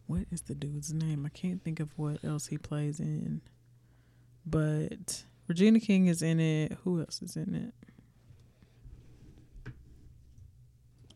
[0.07, 1.27] what is the dude's name?
[1.27, 3.41] I can't think of what else he plays in.
[4.47, 6.79] But Regina King is in it.
[6.85, 7.88] Who else is in it?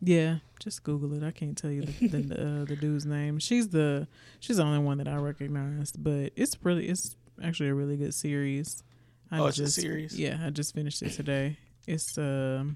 [0.05, 1.23] Yeah, just Google it.
[1.25, 3.39] I can't tell you the the, uh, the dude's name.
[3.39, 4.07] She's the
[4.41, 8.13] she's the only one that I recognized, but it's really it's actually a really good
[8.13, 8.83] series.
[9.31, 10.19] I Oh, it's a series?
[10.19, 11.57] Yeah, I just finished it today.
[11.87, 12.75] It's um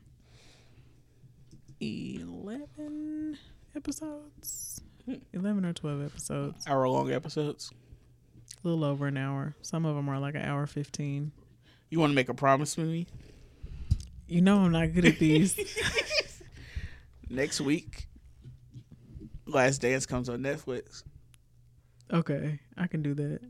[1.81, 3.37] eleven
[3.75, 4.81] episodes,
[5.33, 7.71] eleven or twelve episodes, Hour long episodes.
[8.63, 9.55] a little over an hour.
[9.61, 11.31] Some of them are like an hour fifteen.
[11.89, 13.07] You want to make a promise with me?
[14.27, 15.55] You know I'm not good at these.
[17.29, 18.07] Next week,
[19.45, 21.03] Last Dance comes on Netflix.
[22.11, 23.41] Okay, I can do that.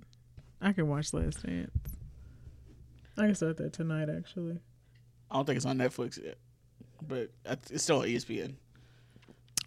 [0.61, 1.71] I can watch Last Dance.
[3.17, 4.59] I can start that tonight, actually.
[5.29, 6.37] I don't think it's on Netflix yet,
[7.07, 8.55] but it's still on ESPN.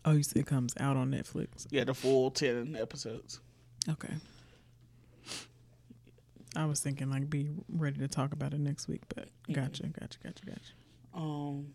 [0.04, 1.66] Oh, you said it comes out on Netflix.
[1.70, 3.40] Yeah, the full ten episodes.
[3.88, 4.14] Okay.
[6.56, 10.18] I was thinking like be ready to talk about it next week, but gotcha, gotcha,
[10.24, 10.72] gotcha, gotcha.
[11.14, 11.68] Um,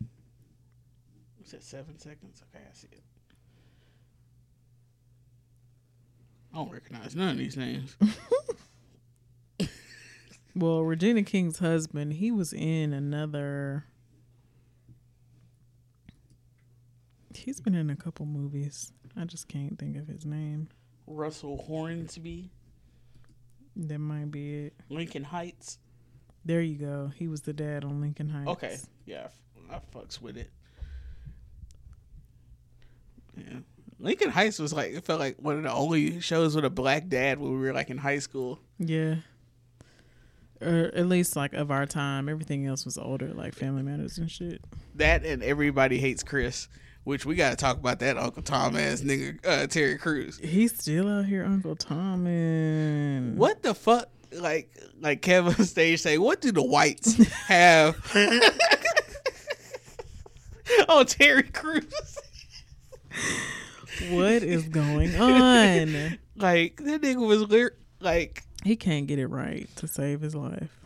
[1.46, 2.42] was it seven seconds?
[2.52, 3.02] Okay, I see it.
[6.52, 7.96] I don't recognize none of these names.
[10.56, 13.84] well, Regina King's husband, he was in another.
[17.32, 18.92] He's been in a couple movies.
[19.16, 20.68] I just can't think of his name.
[21.06, 22.50] Russell Hornsby.
[23.76, 24.74] That might be it.
[24.88, 25.78] Lincoln Heights.
[26.44, 27.12] There you go.
[27.14, 28.48] He was the dad on Lincoln Heights.
[28.48, 28.76] Okay.
[29.04, 29.28] Yeah,
[29.70, 30.50] I, I fucks with it.
[33.36, 33.58] Yeah.
[33.98, 37.08] Lincoln Heights was like it felt like one of the only shows with a black
[37.08, 38.60] dad when we were like in high school.
[38.78, 39.16] Yeah.
[40.60, 42.28] Or at least like of our time.
[42.28, 44.62] Everything else was older, like Family Matters and shit.
[44.94, 46.68] That and Everybody Hates Chris,
[47.04, 50.38] which we got to talk about that Uncle Tom ass nigga uh, Terry Crews.
[50.38, 52.26] He's still out here, Uncle Tom.
[52.26, 53.38] And...
[53.38, 54.08] What the fuck?
[54.32, 54.70] Like
[55.00, 57.96] like Kevin stage say, what do the whites have?
[60.88, 62.18] oh, Terry Crews.
[64.10, 66.18] What is going on?
[66.38, 70.84] Like that nigga was lir- like he can't get it right to save his life.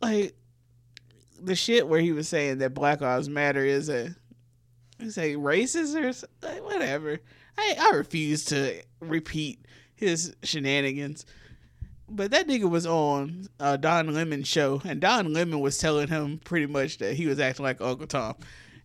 [0.00, 0.34] Like
[1.40, 4.16] the shit where he was saying that Black Lives Matter is a
[5.08, 7.20] say racist or like, whatever.
[7.56, 11.26] I I refuse to repeat his shenanigans.
[12.08, 16.40] But that nigga was on uh, Don Lemon's show, and Don Lemon was telling him
[16.44, 18.34] pretty much that he was acting like Uncle Tom.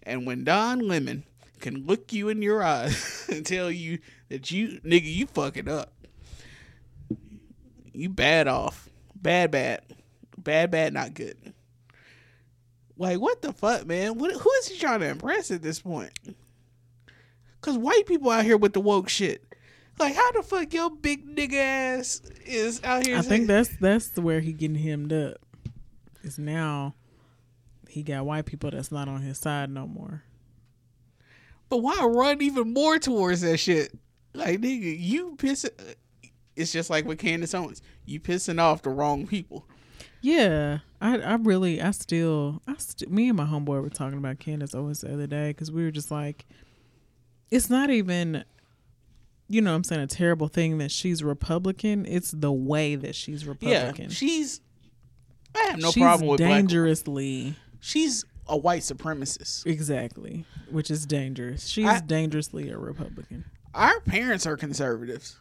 [0.04, 1.26] And when Don Lemon
[1.60, 5.94] can look you in your eyes and tell you that you nigga you fucking up.
[7.94, 8.90] You bad off.
[9.16, 9.82] Bad bad.
[10.38, 11.54] Bad bad not good.
[12.98, 14.18] Like what the fuck, man?
[14.18, 16.12] What who is he trying to impress at this point?
[17.62, 19.44] Cause white people out here with the woke shit.
[20.00, 23.18] Like how the fuck your big nigga ass is out here?
[23.18, 25.38] I think that's that's where he getting hemmed up.
[26.24, 26.94] Is now
[27.88, 30.24] he got white people that's not on his side no more.
[31.70, 33.98] But why run even more towards that shit?
[34.34, 35.72] Like nigga, you pissing.
[35.80, 35.94] Uh,
[36.56, 37.82] it's just like with Candace Owens.
[38.06, 39.68] You pissing off the wrong people.
[40.22, 44.40] Yeah, I I really I still I st- me and my homeboy were talking about
[44.40, 46.46] Candace Owens the other day because we were just like,
[47.52, 48.44] it's not even,
[49.48, 52.06] you know, I'm saying a terrible thing that she's Republican.
[52.06, 54.06] It's the way that she's Republican.
[54.06, 54.62] Yeah, she's.
[55.56, 57.44] I have no she's problem with dangerously.
[57.44, 59.66] Black, she's a white supremacist.
[59.66, 61.68] Exactly, which is dangerous.
[61.68, 63.46] She's I, dangerously a Republican.
[63.74, 65.40] Our parents are conservatives.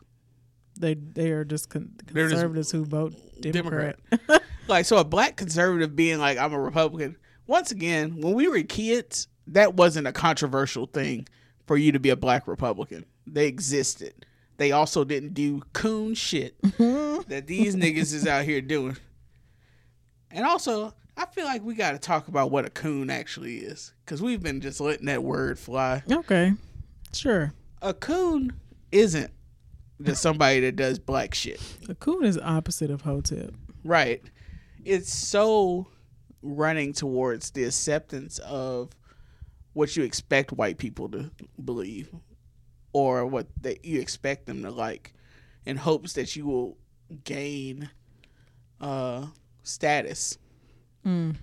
[0.79, 3.99] They they are just con- conservatives just who vote Democrat.
[4.11, 4.43] Democrat.
[4.69, 7.17] like so, a black conservative being like, "I'm a Republican."
[7.47, 11.29] Once again, when we were kids, that wasn't a controversial thing
[11.67, 13.05] for you to be a black Republican.
[13.27, 14.27] They existed.
[14.57, 18.97] They also didn't do coon shit that these niggas is out here doing.
[20.31, 23.95] And also, I feel like we got to talk about what a coon actually is
[24.05, 26.03] because we've been just letting that word fly.
[26.11, 26.53] Okay,
[27.13, 27.55] sure.
[27.81, 28.53] A coon
[28.93, 29.31] isn't
[30.03, 31.61] just somebody that does black shit.
[31.89, 33.51] A coon is opposite of hotep.
[33.83, 34.23] Right.
[34.85, 35.87] It's so
[36.43, 38.91] running towards the acceptance of
[39.73, 41.31] what you expect white people to
[41.65, 42.09] believe
[42.93, 45.13] or what that you expect them to like
[45.65, 46.79] in hopes that you will
[47.25, 47.91] gain
[48.81, 49.27] uh
[49.63, 50.39] status
[51.07, 51.37] mm.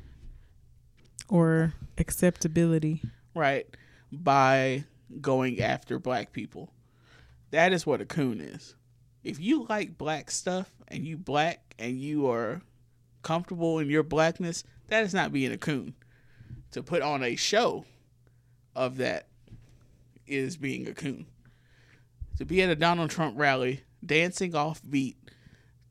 [1.30, 3.02] or acceptability
[3.34, 3.68] right
[4.12, 4.84] by
[5.22, 6.70] going after black people
[7.54, 8.74] that is what a coon is.
[9.24, 12.64] If you like black stuff and you black and you are
[13.22, 15.94] comfortable in your blackness, that is not being a coon.
[16.72, 17.86] To put on a show
[18.76, 19.28] of that
[20.26, 21.28] is being a coon.
[22.40, 25.18] To be at a Donald Trump rally dancing off beat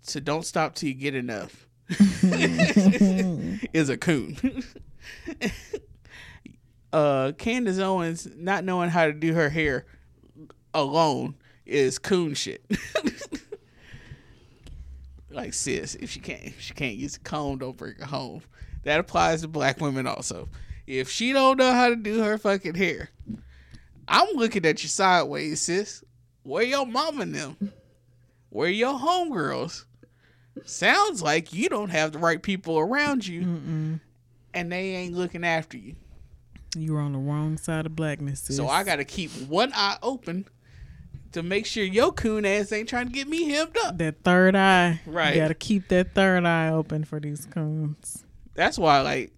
[0.08, 1.68] to Don't Stop Till You Get Enough
[3.72, 4.36] is a coon.
[6.92, 9.86] uh, Candace Owens not knowing how to do her hair
[10.74, 11.34] alone
[11.66, 12.64] is coon shit.
[15.30, 18.42] like sis, if she can't if she can't use a comb, don't bring her home.
[18.84, 20.48] That applies to black women also.
[20.86, 23.10] If she don't know how to do her fucking hair,
[24.08, 26.04] I'm looking at you sideways, sis.
[26.42, 27.72] Where your mom and them?
[28.50, 29.84] Where your homegirls?
[30.64, 34.00] Sounds like you don't have the right people around you, Mm-mm.
[34.54, 35.96] and they ain't looking after you.
[36.76, 38.40] You're on the wrong side of blackness.
[38.40, 38.56] Sis.
[38.56, 40.46] So I got to keep one eye open
[41.32, 43.98] to make sure your coon ass ain't trying to get me hemmed up.
[43.98, 45.00] That third eye.
[45.06, 45.34] Right.
[45.34, 48.24] You gotta keep that third eye open for these coons.
[48.54, 49.32] That's why, like,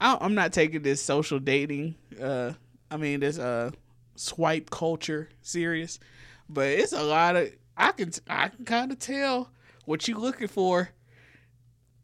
[0.00, 1.96] I, I'm not taking this social dating.
[2.20, 2.52] Uh,
[2.90, 3.70] I mean, this uh
[4.16, 5.98] swipe culture serious,
[6.48, 7.50] but it's a lot of.
[7.76, 9.50] I can I can kind of tell
[9.90, 10.90] what you looking for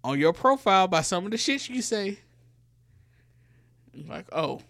[0.02, 2.18] on your profile by some of the shit you say.
[4.08, 4.60] Like, oh,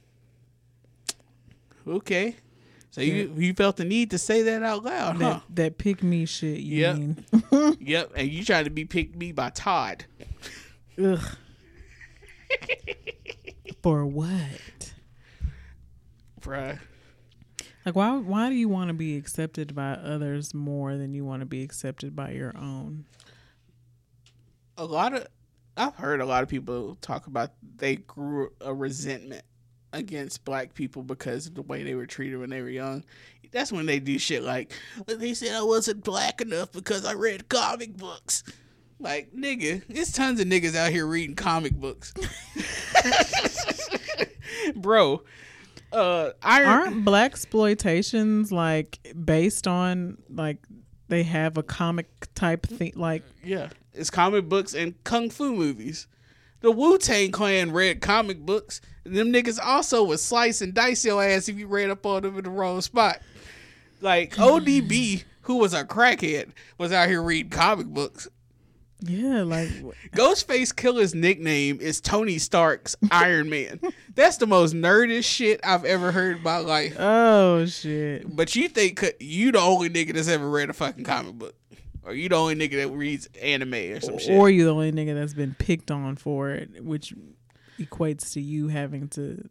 [1.88, 2.36] okay.
[2.90, 5.18] So you you felt the need to say that out loud, huh?
[5.18, 6.60] That that pick me shit.
[6.60, 6.96] You Yep.
[6.96, 7.24] mean?
[7.80, 8.12] Yep.
[8.16, 10.04] And you trying to be picked me by Todd.
[11.02, 11.18] Ugh.
[13.82, 14.92] For what?
[16.40, 16.78] Bruh.
[17.86, 21.40] Like why why do you want to be accepted by others more than you want
[21.40, 23.06] to be accepted by your own?
[24.76, 25.26] a lot of
[25.76, 29.44] I've heard a lot of people talk about they grew a resentment
[29.92, 33.04] against black people because of the way they were treated when they were young.
[33.52, 34.72] That's when they do shit like
[35.06, 38.42] they said I wasn't black enough because I read comic books.
[38.98, 42.14] Like nigga, there's tons of niggas out here reading comic books.
[44.76, 45.22] Bro,
[45.92, 50.58] uh Iron Aren't black exploitations like based on like
[51.08, 56.06] they have a comic type thing like Yeah, it's comic books and kung fu movies.
[56.60, 58.80] The Wu Tang Clan read comic books.
[59.04, 62.22] And them niggas also would slice and dice your ass if you read up on
[62.22, 63.20] them in the wrong spot.
[64.00, 68.26] Like ODB, who was a crackhead, was out here reading comic books.
[69.00, 69.68] Yeah, like
[70.12, 73.78] Ghostface Killah's nickname is Tony Stark's Iron Man.
[74.14, 76.96] That's the most nerdish shit I've ever heard in my life.
[76.98, 78.34] oh shit.
[78.34, 81.54] But you think you the only nigga that's ever read a fucking comic book,
[82.04, 84.30] or you the only nigga that reads anime or some shit?
[84.38, 87.12] Or you the only nigga that's been picked on for it, which
[87.78, 89.46] equates to you having to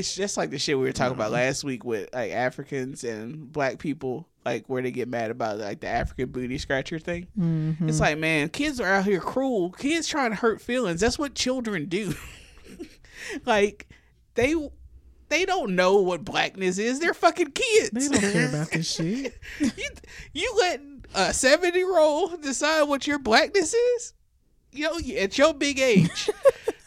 [0.00, 3.52] it's just like the shit we were talking about last week with like Africans and
[3.52, 7.28] black people, like where they get mad about like the African booty scratcher thing.
[7.38, 7.88] Mhm.
[7.88, 9.70] It's like, man, kids are out here cruel.
[9.72, 11.00] Kids trying to hurt feelings.
[11.00, 12.14] That's what children do.
[13.46, 13.86] like
[14.34, 14.54] they
[15.28, 16.98] they don't know what blackness is.
[16.98, 17.90] They're fucking kids.
[17.90, 19.38] They don't care about this shit.
[19.60, 19.88] you
[20.32, 20.80] you let
[21.14, 24.14] a seven year old decide what your blackness is?
[24.72, 24.88] Yo,
[25.18, 26.30] at your big age.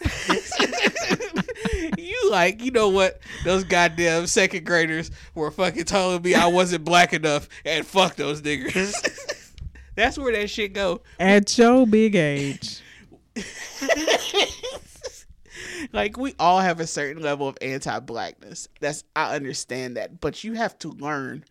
[1.97, 3.20] you like, you know what?
[3.43, 8.41] Those goddamn second graders were fucking telling me I wasn't black enough and fuck those
[8.41, 8.93] niggers.
[9.95, 11.01] That's where that shit go.
[11.20, 12.82] At your big age.
[15.93, 18.68] like we all have a certain level of anti-blackness.
[18.80, 21.45] That's I understand that, but you have to learn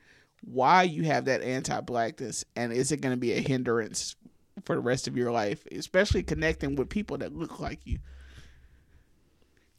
[0.45, 4.17] why you have that anti-blackness and is it going to be a hindrance
[4.65, 7.99] for the rest of your life, especially connecting with people that look like you.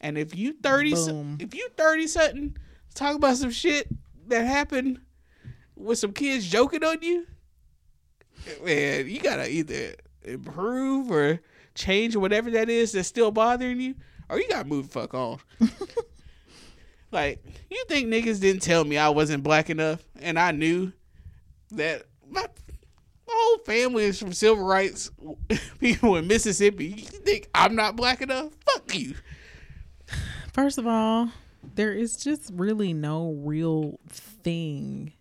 [0.03, 1.37] And if you 30 so- Boom.
[1.39, 2.57] if you 30 something
[2.93, 3.87] talk about some shit
[4.27, 4.99] that happened
[5.75, 7.25] with some kids joking on you,
[8.63, 11.39] man, you got to either improve or
[11.73, 13.95] change or whatever that is that's still bothering you,
[14.29, 15.39] or you gotta move the fuck on.
[17.11, 20.91] like, you think niggas didn't tell me I wasn't black enough, and I knew
[21.71, 25.11] that my, my whole family is from civil rights
[25.79, 26.87] people in Mississippi.
[26.87, 28.53] You think I'm not black enough?
[28.71, 29.15] Fuck you.
[30.53, 31.29] First of all,
[31.73, 35.13] there is just really no real thing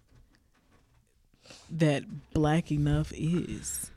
[1.71, 2.05] that
[2.35, 3.91] black enough is.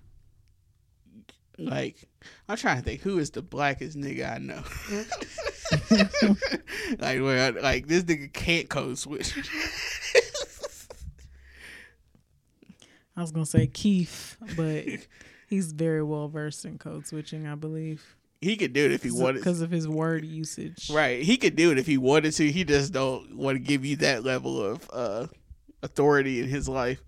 [1.57, 2.07] Like,
[2.47, 4.63] I'm trying to think who is the blackest nigga I know.
[6.99, 9.33] like, where like this nigga can't code switch.
[13.17, 14.85] I was gonna say Keith, but
[15.49, 19.11] he's very well versed in code switching, I believe, he could do it if he
[19.11, 19.39] wanted.
[19.39, 20.89] because of his word usage.
[20.91, 21.21] Right.
[21.23, 22.51] He could do it if he wanted to.
[22.51, 25.27] He just don't want to give you that level of uh
[25.81, 27.01] authority in his life.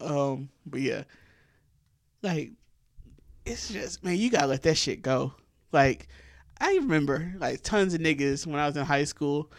[0.00, 1.04] Um, but yeah.
[2.22, 2.52] Like
[3.44, 5.34] it's just man, you gotta let that shit go.
[5.72, 6.08] Like
[6.60, 9.50] I remember like tons of niggas when I was in high school.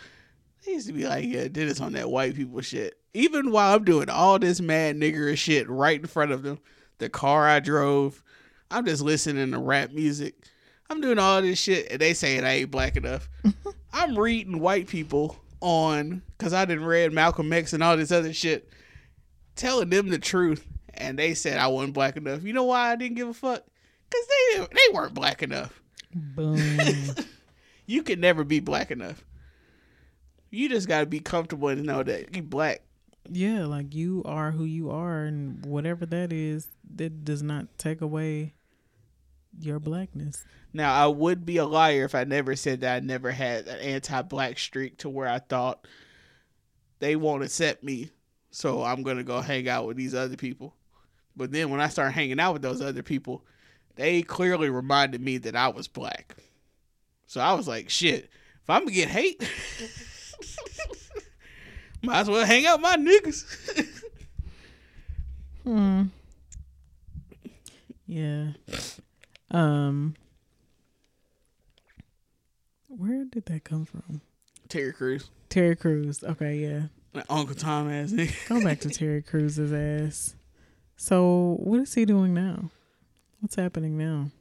[0.65, 2.95] They used to be like, yeah, did this on that white people shit.
[3.13, 6.59] Even while I'm doing all this mad niggerish shit right in front of them,
[6.97, 8.21] the car I drove,
[8.72, 10.36] I'm just listening to rap music.
[10.89, 13.30] I'm doing all this shit, and they saying I ain't black enough.
[13.93, 18.34] I'm reading white people on because I didn't read Malcolm X and all this other
[18.34, 18.70] shit,
[19.55, 22.43] telling them the truth, and they said I wasn't black enough.
[22.43, 23.63] You know why I didn't give a fuck?
[24.11, 25.82] Cause they they weren't black enough.
[26.13, 26.59] Boom.
[27.86, 29.26] You can never be black enough.
[30.51, 32.84] You just gotta be comfortable and know that you black.
[33.28, 36.67] yeah, like you are who you are, and whatever that is,
[36.97, 38.53] that does not take away
[39.60, 40.43] your blackness.
[40.74, 43.80] Now I would be a liar if I never said that I never had an
[43.80, 45.86] anti-black streak to where I thought
[46.99, 48.12] they won't accept me
[48.51, 50.76] So I'm gonna go hang out with these other people.
[51.36, 53.45] But then when I started hanging out with those other people,
[53.95, 56.36] they clearly reminded me that I was black.
[57.28, 58.30] So I was like, shit,
[58.64, 59.41] if I'm gonna get hate,
[62.03, 63.45] might as well hang out with my niggas.
[65.64, 66.03] Hmm.
[68.07, 68.51] Yeah.
[69.51, 70.15] Um.
[72.87, 74.21] Where did that come from?
[74.67, 75.29] Terry Crews.
[75.49, 76.23] Terry Crews.
[76.23, 76.83] Okay, yeah.
[77.13, 78.47] Like Uncle Tom ass nigga.
[78.49, 80.35] Go back to Terry Crews's ass.
[80.97, 82.69] So, what is he doing now?
[83.39, 84.31] What's happening now?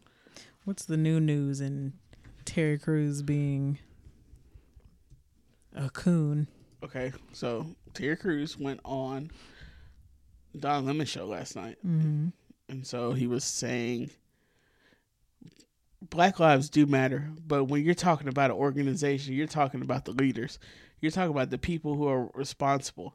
[0.65, 1.93] What's the new news in
[2.45, 3.79] Terry Crews being
[5.75, 6.49] a coon?
[6.83, 9.31] Okay, so Terry Crews went on
[10.59, 12.29] Don Lemon show last night, Mm-hmm.
[12.69, 14.11] and so he was saying
[16.01, 20.13] Black lives do matter, but when you're talking about an organization, you're talking about the
[20.13, 20.59] leaders.
[21.01, 23.15] You're talking about the people who are responsible.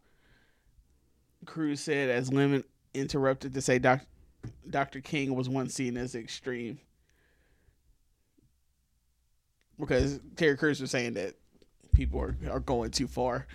[1.45, 2.63] Crews said as Lemon
[2.93, 4.01] interrupted to say Doc,
[4.69, 5.01] Dr.
[5.01, 6.79] King was once seen as extreme.
[9.79, 11.35] Because Terry Crews was saying that
[11.93, 13.47] people are, are going too far.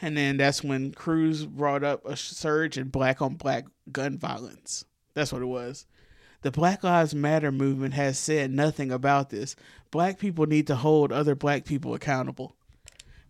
[0.00, 4.84] And then that's when Crews brought up a surge in black on black gun violence.
[5.14, 5.86] That's what it was.
[6.46, 9.56] The Black Lives Matter movement has said nothing about this.
[9.90, 12.54] Black people need to hold other black people accountable.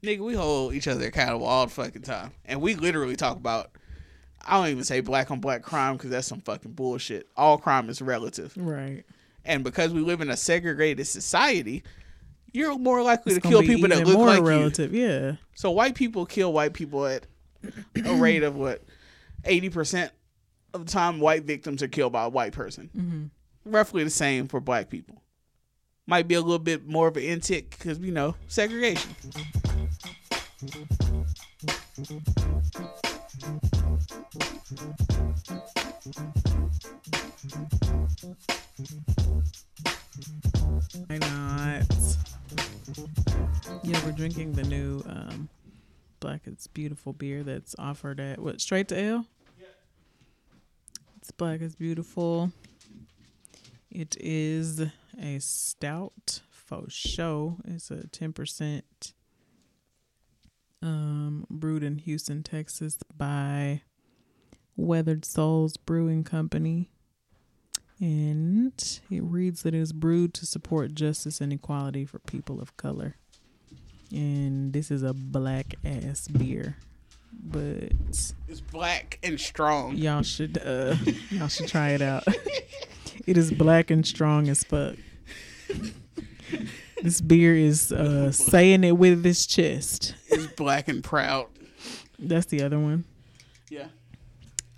[0.02, 2.32] Nigga, we hold each other accountable all the fucking time.
[2.44, 3.70] And we literally talk about,
[4.46, 7.26] I don't even say black on black crime because that's some fucking bullshit.
[7.38, 8.52] All crime is relative.
[8.54, 9.04] Right.
[9.46, 11.84] And because we live in a segregated society,
[12.52, 14.44] you're more likely It's to kill people that look more like you.
[14.46, 14.92] relative.
[14.92, 15.36] Yeah.
[15.54, 17.26] So white people kill white people at
[18.04, 18.82] a rate of what
[19.46, 20.12] eighty percent
[20.76, 22.90] of the time white victims are killed by a white person.
[22.96, 23.72] Mm-hmm.
[23.72, 25.22] Roughly the same for black people.
[26.06, 29.10] Might be a little bit more of an intick because you know segregation.
[41.08, 41.86] Why not?
[43.82, 45.48] Yeah, we're drinking the new um,
[46.20, 49.26] Black It's Beautiful beer that's offered at what Straight to Ale.
[51.26, 52.52] It's Black It's Beautiful.
[53.90, 54.80] It is
[55.20, 57.56] a stout faux show.
[57.64, 59.12] It's a ten percent.
[60.80, 63.80] Um, brewed in Houston, Texas, by
[64.76, 66.92] Weathered Souls Brewing Company.
[67.98, 72.76] And it reads that it is brewed to support justice and equality for people of
[72.76, 73.16] color.
[74.12, 76.76] And this is a black ass beer.
[77.44, 79.96] But It's black and strong.
[79.96, 80.96] y'all should uh
[81.30, 82.24] y'all should try it out.
[83.26, 84.96] it is black and strong as fuck.
[87.02, 90.14] This beer is uh saying it with its chest.
[90.28, 91.46] It's black and proud.
[92.18, 93.04] That's the other one.
[93.70, 93.86] Yeah.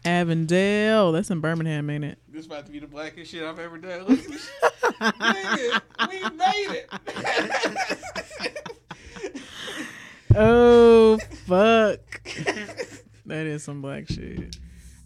[0.04, 1.12] Avondale.
[1.12, 2.18] That's in Birmingham, ain't it?
[2.28, 4.04] This about to be the blackest shit I've ever done.
[4.08, 4.50] Look at this.
[5.00, 7.98] Nigga, we made it.
[10.40, 12.00] Oh fuck.
[13.26, 14.56] That is some black shit.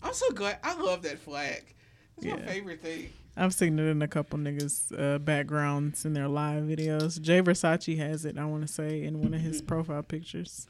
[0.03, 0.59] I'm so glad.
[0.63, 1.75] I love that flag.
[2.19, 3.11] It's my favorite thing.
[3.37, 7.21] I've seen it in a couple niggas' uh, backgrounds in their live videos.
[7.21, 10.67] Jay Versace has it, I want to say, in one of his profile pictures.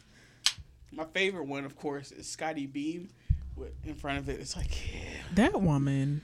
[0.92, 3.08] My favorite one, of course, is Scottie Beam.
[3.56, 6.22] With in front of it, it's like yeah, That woman,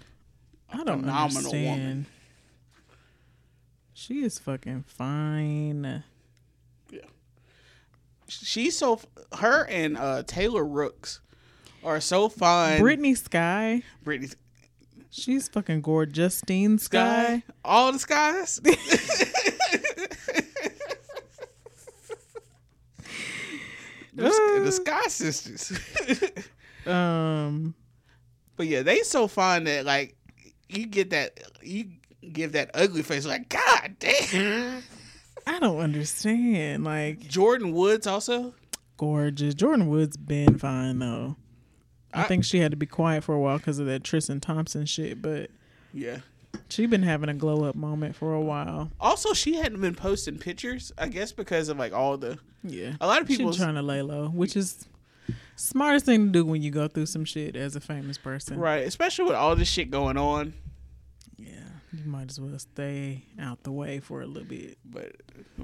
[0.72, 1.08] I don't know.
[1.08, 1.66] phenomenal understand.
[1.80, 2.06] woman.
[3.92, 6.04] She is fucking fine.
[8.28, 9.00] She's so.
[9.38, 11.20] Her and uh, Taylor Rooks
[11.84, 12.80] are so fun.
[12.80, 14.32] Brittany Sky, Brittany
[15.10, 16.40] she's fucking gorgeous.
[16.40, 17.42] Justine Skye, Sky.
[17.64, 18.60] all the skies.
[18.60, 18.76] the,
[24.14, 25.72] the Sky Sisters.
[26.86, 27.74] Um,
[28.56, 30.16] But yeah, they so fun that like
[30.70, 31.90] you get that you
[32.32, 34.82] give that ugly face like God damn.
[35.48, 36.84] I don't understand.
[36.84, 38.54] Like Jordyn Woods also.
[38.96, 39.54] gorgeous.
[39.54, 41.36] Jordyn Woods been fine though.
[42.12, 44.40] I, I- think she had to be quiet for a while because of that Tristan
[44.40, 45.50] Thompson shit, but
[45.92, 46.18] Yeah.
[46.68, 48.90] she been having a glow up moment for a while.
[49.00, 50.92] Also, she hadn't been posting pictures.
[50.98, 53.52] I guess because of like all the Yeah, a lot of people.
[53.52, 54.86] Trying to lay low, which is
[55.56, 58.58] smartest thing to do when you go through some shit as a famous person.
[58.58, 60.54] Right, especially with all this shit going on.
[62.08, 64.78] Might as well stay out the way for a little bit.
[64.84, 65.12] But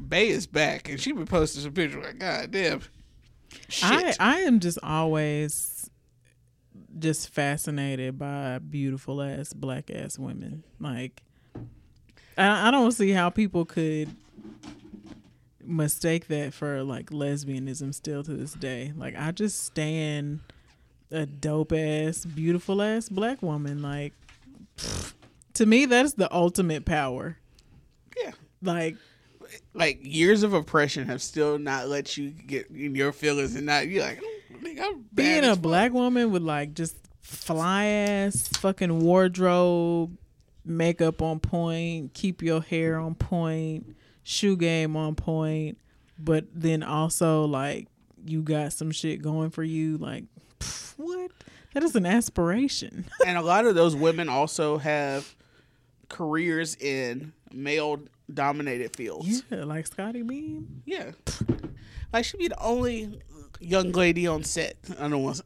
[0.08, 2.04] Bay is back, and she been posting some pictures.
[2.04, 2.82] Like, God damn.
[3.82, 4.16] I Shit.
[4.20, 5.90] I am just always
[6.98, 10.64] just fascinated by beautiful ass black ass women.
[10.80, 11.22] Like
[12.36, 14.10] I, I don't see how people could
[15.62, 18.92] mistake that for like lesbianism still to this day.
[18.96, 20.40] Like I just stand
[21.10, 23.82] a dope ass, beautiful ass black woman.
[23.82, 24.12] Like
[24.76, 25.14] pfft,
[25.54, 27.38] to me, that's the ultimate power.
[28.22, 28.32] Yeah.
[28.62, 28.96] Like
[29.72, 33.88] Like years of oppression have still not let you get in your feelings and not
[33.88, 34.40] you're like "Oh,
[34.80, 40.16] I'm being a fuck." black woman with like just fly ass fucking wardrobe,
[40.64, 45.78] makeup on point, keep your hair on point, shoe game on point,
[46.18, 47.88] but then also like
[48.24, 49.98] you got some shit going for you.
[49.98, 50.24] Like
[50.58, 51.30] pff, what?
[51.74, 53.04] That is an aspiration.
[53.26, 55.34] and a lot of those women also have
[56.08, 58.00] careers in male
[58.32, 59.42] dominated fields.
[59.50, 60.82] yeah, like Scottie Beam.
[60.86, 61.12] Yeah.
[62.12, 63.20] Like she'd be the only
[63.60, 64.76] young lady on set.
[64.98, 65.40] I don't want.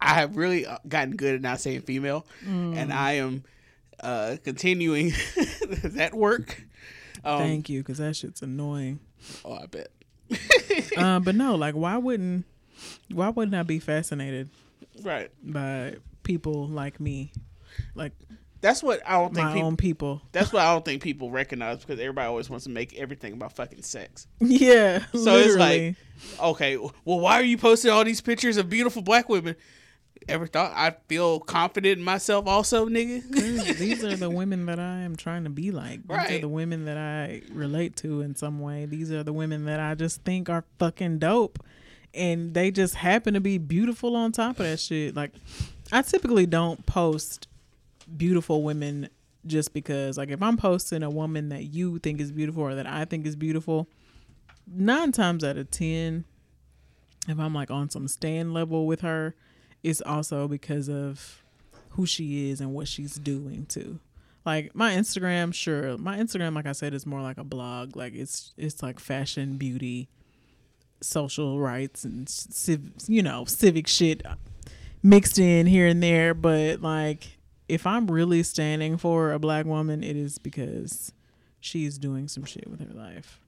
[0.00, 3.42] I have really gotten good at not saying female, and I am
[4.00, 5.08] uh, continuing
[5.82, 6.62] that work.
[7.24, 9.00] Um, Thank you, because that shit's annoying.
[9.44, 9.88] oh, I bet.
[10.96, 12.44] um, but no, like why wouldn't
[13.12, 14.48] why wouldn't I be fascinated
[15.02, 15.30] Right.
[15.42, 17.32] by people like me,
[17.96, 18.12] like
[18.66, 19.66] That's what I don't think my people.
[19.68, 20.22] own people?
[20.32, 23.52] That's what I don't think people recognize because everybody always wants to make everything about
[23.52, 24.26] fucking sex.
[24.40, 25.04] Yeah.
[25.14, 25.94] So it's like,
[26.40, 29.54] okay, well, why are you posting all these pictures of beautiful black women?
[30.28, 33.22] Ever thought I feel confident in myself also, nigga?
[33.78, 36.00] these are the women that I am trying to be like.
[36.08, 38.84] These are the women that I relate to in some way.
[38.86, 41.64] These are the women that I just think are fucking dope.
[42.14, 45.14] And they just happen to be beautiful on top of that shit.
[45.14, 45.30] Like
[45.92, 47.46] I typically don't post
[48.16, 49.08] beautiful women
[49.46, 52.86] just because like if I'm posting a woman that you think is beautiful or that
[52.86, 53.88] I think is beautiful,
[54.66, 56.24] nine times out of ten,
[57.28, 59.34] if I'm like on some stand level with her,
[59.82, 61.42] it's also because of
[61.90, 64.00] who she is and what she's doing too.
[64.44, 67.96] Like my Instagram, sure, my Instagram, like I said, is more like a blog.
[67.96, 70.08] Like it's it's like fashion, beauty,
[71.00, 74.22] social rights, and civ- you know civic shit
[75.02, 76.32] mixed in here and there.
[76.32, 77.35] But like,
[77.68, 81.12] if I'm really standing for a black woman, it is because
[81.60, 83.40] she's doing some shit with her life.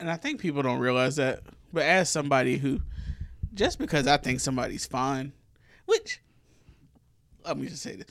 [0.00, 1.40] and I think people don't realize that.
[1.72, 2.80] But as somebody who,
[3.54, 5.32] just because I think somebody's fine,
[5.86, 6.20] which,
[7.44, 8.06] let me just say this.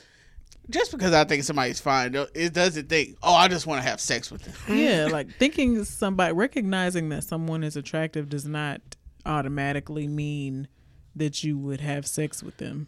[0.69, 3.99] Just because I think somebody's fine, it doesn't think, oh, I just want to have
[3.99, 4.77] sex with them.
[4.77, 8.79] yeah, like thinking somebody recognizing that someone is attractive does not
[9.25, 10.67] automatically mean
[11.15, 12.87] that you would have sex with them.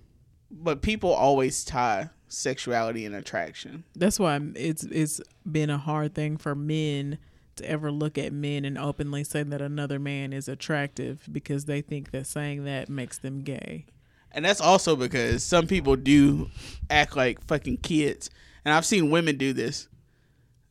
[0.50, 3.84] But people always tie sexuality and attraction.
[3.96, 7.18] That's why it's it's been a hard thing for men
[7.56, 11.82] to ever look at men and openly say that another man is attractive because they
[11.82, 13.86] think that saying that makes them gay.
[14.32, 16.50] And that's also because some people do
[16.90, 18.32] act like fucking kids.
[18.66, 19.88] And I've seen women do this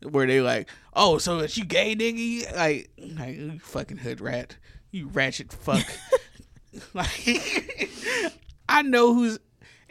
[0.02, 2.56] where they like, oh, so is you gay, nigga?
[2.56, 4.56] Like, like you fucking hood rat.
[4.90, 5.86] You ratchet fuck.
[6.94, 8.32] like,
[8.68, 9.38] I know who's,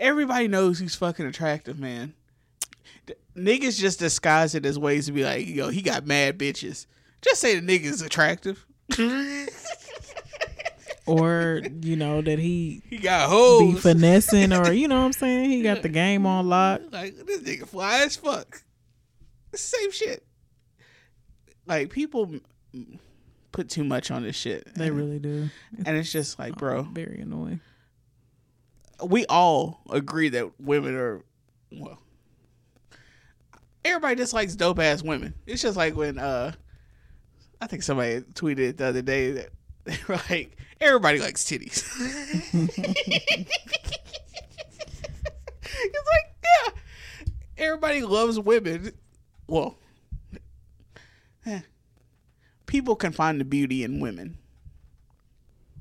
[0.01, 2.13] everybody knows he's fucking attractive, man.
[3.05, 6.87] D- Niggas just disguise it as ways to be like, yo, he got mad bitches.
[7.21, 8.65] Just say the nigga's attractive.
[11.07, 13.73] Or, you know, that he he got hoes.
[13.73, 15.49] be finessing or you know what I'm saying?
[15.49, 16.81] He got the game on lock.
[16.91, 18.61] Like this nigga fly as fuck.
[19.53, 20.23] Same shit.
[21.65, 22.35] Like people
[23.51, 24.73] put too much on this shit.
[24.75, 25.49] They really do.
[25.85, 27.61] and it's just like, oh, bro, Very annoying.
[29.03, 31.23] We all agree that women are
[31.71, 31.99] well.
[33.83, 35.33] Everybody just likes dope ass women.
[35.47, 36.53] It's just like when uh
[37.59, 39.49] I think somebody tweeted the other day that
[39.83, 41.83] they were like, everybody likes titties.
[42.53, 42.77] it's
[45.73, 46.73] like, yeah.
[47.57, 48.93] Everybody loves women.
[49.47, 49.77] Well,
[51.45, 51.61] eh.
[52.65, 54.37] people can find the beauty in women.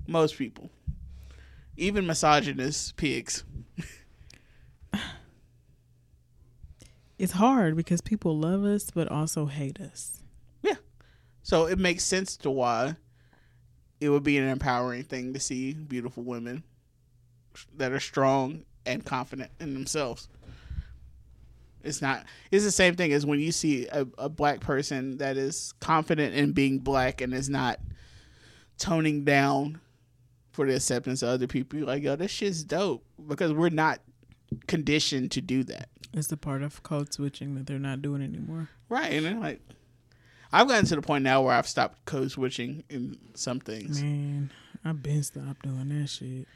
[0.06, 0.70] Most people.
[1.80, 3.42] Even misogynist pigs.
[7.18, 10.22] It's hard because people love us but also hate us.
[10.62, 10.76] Yeah.
[11.42, 12.96] So it makes sense to why
[14.00, 16.64] it would be an empowering thing to see beautiful women
[17.76, 20.30] that are strong and confident in themselves.
[21.82, 22.24] It's not.
[22.50, 26.34] It's the same thing as when you see a, a black person that is confident
[26.34, 27.80] in being black and is not
[28.78, 29.78] toning down
[30.52, 31.78] for the acceptance of other people.
[31.78, 34.00] You're like, yo, this shit's dope because we're not
[34.66, 35.88] conditioned to do that.
[36.12, 38.68] It's the part of code switching that they're not doing anymore.
[38.88, 39.12] Right.
[39.12, 39.60] And then, like,
[40.52, 44.02] I've gotten to the point now where I've stopped code switching in some things.
[44.02, 44.50] Man,
[44.84, 46.48] I've been stopped doing that shit.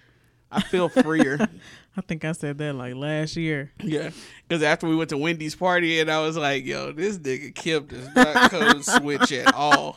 [0.51, 1.39] I feel freer.
[1.97, 3.73] I think I said that like last year.
[3.83, 4.11] yeah.
[4.47, 7.89] Because after we went to Wendy's party, and I was like, yo, this nigga Kip
[7.89, 9.97] does not code switch at all.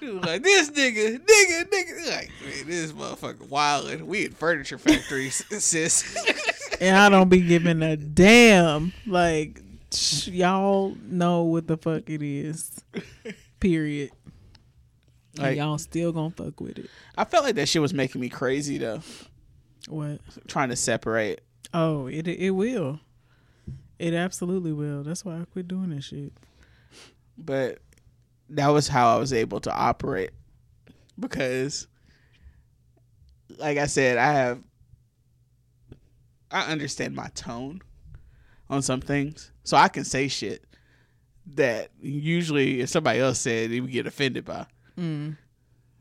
[0.00, 2.10] Like this nigga, nigga, nigga.
[2.10, 4.02] Like man, this motherfucker wildin'.
[4.02, 6.16] We in furniture factories, sis.
[6.80, 8.92] and I don't be giving a damn.
[9.06, 9.60] Like
[9.92, 12.70] sh- y'all know what the fuck it is.
[13.60, 14.10] Period.
[15.36, 16.90] And Like- y'all still gonna fuck with it.
[17.16, 19.00] I felt like that shit was making me crazy though.
[19.88, 20.20] What?
[20.46, 21.40] Trying to separate.
[21.74, 23.00] Oh, it it will.
[23.98, 25.02] It absolutely will.
[25.04, 26.32] That's why I quit doing this shit.
[27.38, 27.78] but
[28.52, 30.30] that was how I was able to operate
[31.18, 31.86] because
[33.58, 34.62] like I said I have
[36.50, 37.80] I understand my tone
[38.68, 39.50] on some things.
[39.64, 40.64] So I can say shit
[41.54, 44.66] that usually if somebody else said they would get offended by.
[44.98, 45.36] Mm,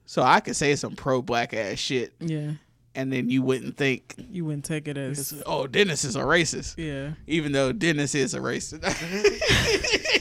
[0.05, 2.51] so I could say some pro black ass shit yeah,
[2.93, 6.75] and then you wouldn't think you wouldn't take it as oh Dennis is a racist.
[6.77, 7.13] Yeah.
[7.27, 8.83] even though Dennis is a racist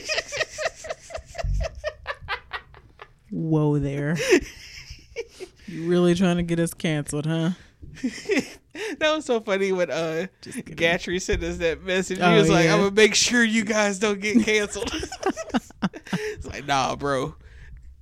[3.31, 4.15] Whoa there.
[5.67, 7.51] you really trying to get us canceled, huh?
[8.03, 10.27] that was so funny when uh.
[10.41, 12.17] Gatry sent us that message.
[12.17, 12.73] He Oh, was like, yeah.
[12.73, 14.91] "I'm gonna make sure you guys don't get canceled."
[16.13, 17.35] it's like, nah, bro.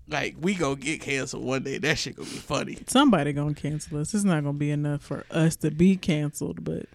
[0.07, 1.77] Like we gonna get canceled one day.
[1.77, 2.77] That shit gonna be funny.
[2.87, 4.13] Somebody gonna cancel us.
[4.13, 6.85] It's not gonna be enough for us to be canceled, but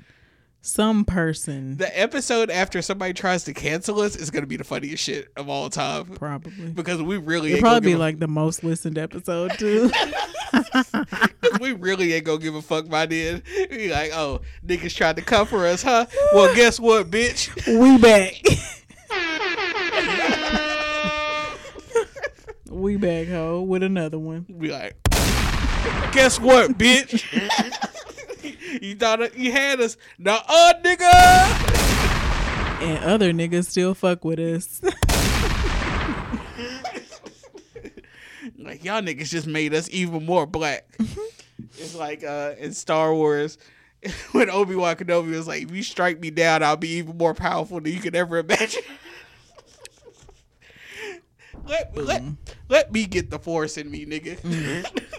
[0.64, 5.04] some person The episode after somebody tries to cancel us is gonna be the funniest
[5.04, 6.68] shit of all time probably.
[6.70, 9.90] because we really It'll ain't gonna probably be like the most listened episode too.
[11.60, 13.42] we really ain't gonna give a fuck by then.
[13.70, 16.06] We like, oh, niggas tried to cover us, huh?
[16.32, 17.50] Well, guess what, bitch?
[17.78, 18.40] we back.
[22.70, 24.46] we back, ho, with another one.
[24.58, 24.96] Be like,
[26.12, 27.22] guess what, bitch?
[28.82, 29.96] You thought you had us?
[30.18, 31.12] Nah, uh, nigga.
[32.82, 34.80] And other niggas still fuck with us.
[38.58, 40.86] Like y'all niggas just made us even more black.
[41.78, 43.58] it's like uh in Star Wars.
[44.32, 47.32] When Obi Wan Kenobi was like, "If you strike me down, I'll be even more
[47.32, 48.82] powerful than you could ever imagine."
[51.66, 52.22] let, let,
[52.68, 54.36] let me get the force in me, nigga.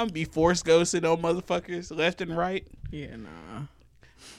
[0.00, 2.66] I'm be force ghosting on motherfuckers left and right.
[2.90, 3.64] yeah, nah.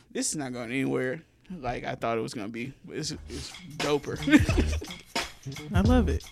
[0.09, 1.21] This is not going anywhere
[1.59, 2.73] like I thought it was gonna be.
[2.89, 4.17] It's, it's doper.
[5.75, 6.23] I love it.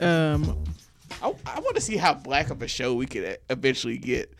[0.00, 0.64] Um,
[1.22, 4.32] I, I want to see how black of a show we could eventually get.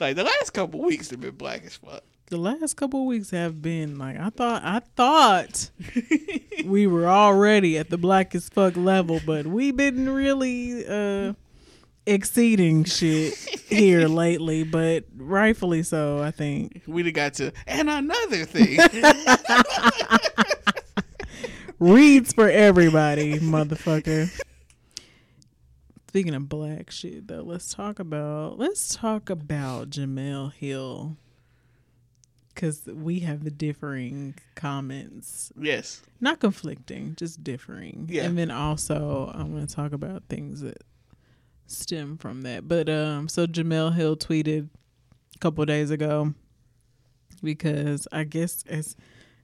[0.00, 2.02] Like the last couple weeks have been black as fuck.
[2.26, 4.62] The last couple of weeks have been like I thought.
[4.64, 5.70] I thought
[6.64, 11.34] we were already at the black as fuck level, but we've been really uh
[12.06, 13.34] exceeding shit
[13.68, 14.64] here lately.
[14.64, 16.82] But rightfully so, I think.
[16.86, 18.78] We'd have got to and another thing.
[21.78, 24.30] Reads for everybody, motherfucker.
[26.08, 31.18] Speaking of black shit, though, let's talk about let's talk about Jemele Hill,
[32.54, 36.02] because we have the differing comments, yes.
[36.20, 38.06] not conflicting, just differing.
[38.08, 38.24] Yeah.
[38.24, 40.82] and then also I'm going to talk about things that
[41.66, 42.68] stem from that.
[42.68, 44.68] But um, so Jemele Hill tweeted
[45.34, 46.34] a couple days ago
[47.42, 48.96] because I guess as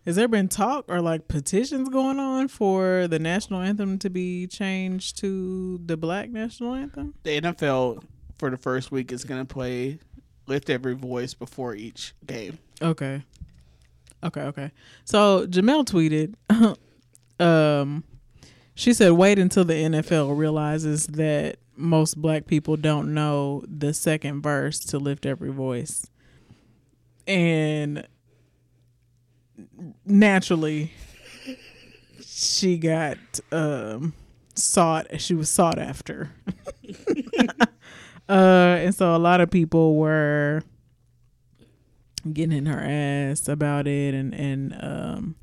[0.06, 4.46] has there been talk or like petitions going on for the national anthem to be
[4.46, 7.14] changed to the black national anthem?
[7.22, 8.02] The NFL
[8.38, 9.98] for the first week is gonna play
[10.46, 12.58] "Lift Every Voice" before each game.
[12.82, 13.22] Okay.
[14.22, 14.70] Okay, okay.
[15.04, 16.34] So Jemele tweeted
[17.44, 18.04] um
[18.74, 24.42] she said wait until the NFL realizes that most black people don't know the second
[24.42, 26.06] verse to lift every voice.
[27.26, 28.06] And
[30.04, 30.92] naturally
[32.24, 33.18] she got
[33.52, 34.12] um
[34.54, 36.30] sought she was sought after.
[38.28, 40.62] uh and so a lot of people were
[42.32, 45.36] getting in her ass about it and and um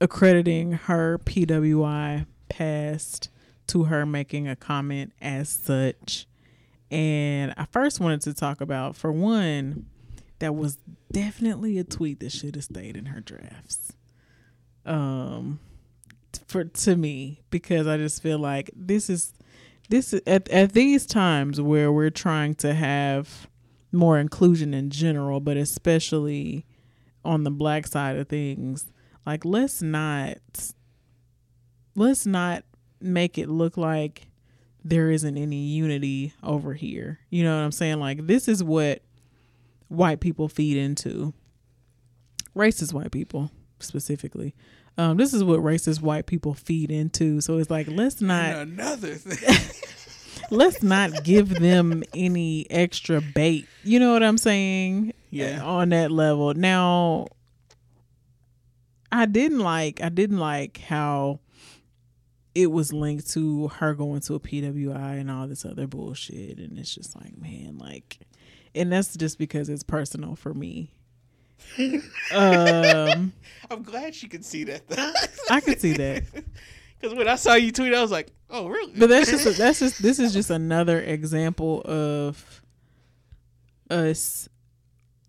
[0.00, 3.28] accrediting her PWI past
[3.66, 6.26] to her making a comment as such.
[6.90, 9.86] And I first wanted to talk about for one,
[10.38, 10.78] that was
[11.12, 13.92] definitely a tweet that should have stayed in her drafts.
[14.84, 15.60] Um
[16.46, 19.34] for to me because I just feel like this is
[19.88, 23.48] this is at at these times where we're trying to have
[23.92, 26.64] more inclusion in general, but especially
[27.24, 28.86] on the black side of things.
[29.26, 30.38] Like let's not
[31.94, 32.64] let's not
[33.00, 34.28] make it look like
[34.82, 37.18] there isn't any unity over here.
[37.28, 38.00] You know what I'm saying?
[38.00, 39.02] Like this is what
[39.88, 41.34] white people feed into.
[42.56, 43.50] Racist white people.
[43.78, 44.54] specifically.
[44.98, 47.40] Um, this is what racist white people feed into.
[47.40, 49.76] So it's like let's not And another thing.
[50.50, 53.66] let's not give them any extra bait.
[53.84, 55.12] You know what I'm saying?
[55.30, 55.62] Yeah.
[55.62, 56.54] On that level.
[56.54, 57.28] Now
[59.12, 61.40] I didn't like I didn't like how
[62.54, 66.78] it was linked to her going to a PWI and all this other bullshit and
[66.78, 68.18] it's just like, man, like
[68.74, 70.90] and that's just because it's personal for me.
[72.34, 73.32] um
[73.70, 74.88] I'm glad she could see that.
[74.88, 75.12] Though.
[75.50, 76.24] I could see that.
[77.00, 79.78] Because when I saw you tweet, I was like, "Oh, really?" But that's just that's
[79.78, 82.62] just this is just another example of
[83.88, 84.48] us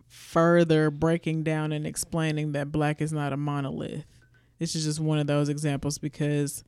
[0.08, 4.06] further breaking down and explaining that black is not a monolith.
[4.60, 6.64] This is just one of those examples because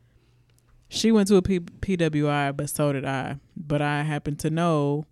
[0.89, 3.37] she went to a P- PWI, but so did I.
[3.55, 5.05] But I happen to know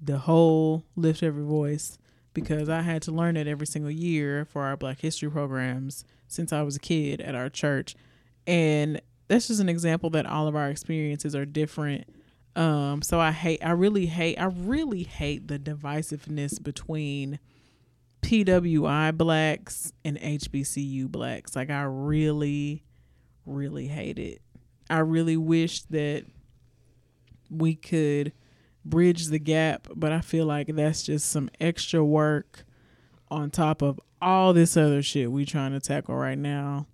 [0.00, 1.98] the whole Lift Every Voice
[2.34, 6.52] because I had to learn it every single year for our Black History programs since
[6.52, 7.94] I was a kid at our church.
[8.46, 9.00] And
[9.32, 12.04] that's just an example that all of our experiences are different.
[12.54, 17.38] Um, so I hate, I really hate, I really hate the divisiveness between
[18.20, 21.56] PWI blacks and HBCU blacks.
[21.56, 22.84] Like I really,
[23.46, 24.42] really hate it.
[24.90, 26.26] I really wish that
[27.50, 28.32] we could
[28.84, 32.64] bridge the gap, but I feel like that's just some extra work
[33.30, 36.86] on top of all this other shit we trying to tackle right now.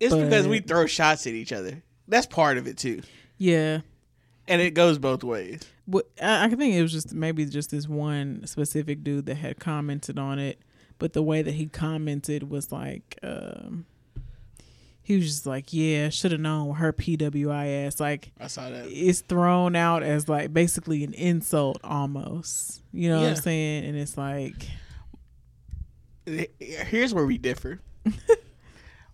[0.00, 1.82] It's because we throw shots at each other.
[2.08, 3.02] That's part of it too,
[3.38, 3.80] Yeah.
[4.48, 5.62] and it goes both ways.
[6.20, 10.18] I, I think it was just maybe just this one specific dude that had commented
[10.18, 10.58] on it,
[10.98, 13.86] but the way that he commented was like, um,
[15.02, 18.86] he was just like, "Yeah, should have known her PWI ass." Like I saw that.
[18.88, 22.82] it's thrown out as like basically an insult almost.
[22.92, 23.84] You know what I'm saying?
[23.84, 24.66] And it's like,
[26.58, 27.80] Here's where we differ.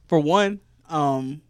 [0.08, 0.60] For one,
[0.90, 1.42] um,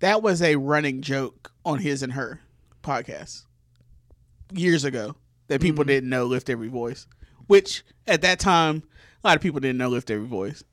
[0.00, 2.40] that was a running joke on his and her
[2.82, 3.44] podcast
[4.52, 5.16] years ago
[5.48, 5.88] that people Mhm.
[5.88, 7.06] didn't know Lift Every Voice,
[7.46, 8.82] which at that time
[9.22, 10.64] a lot of people didn't know Lift Every Voice.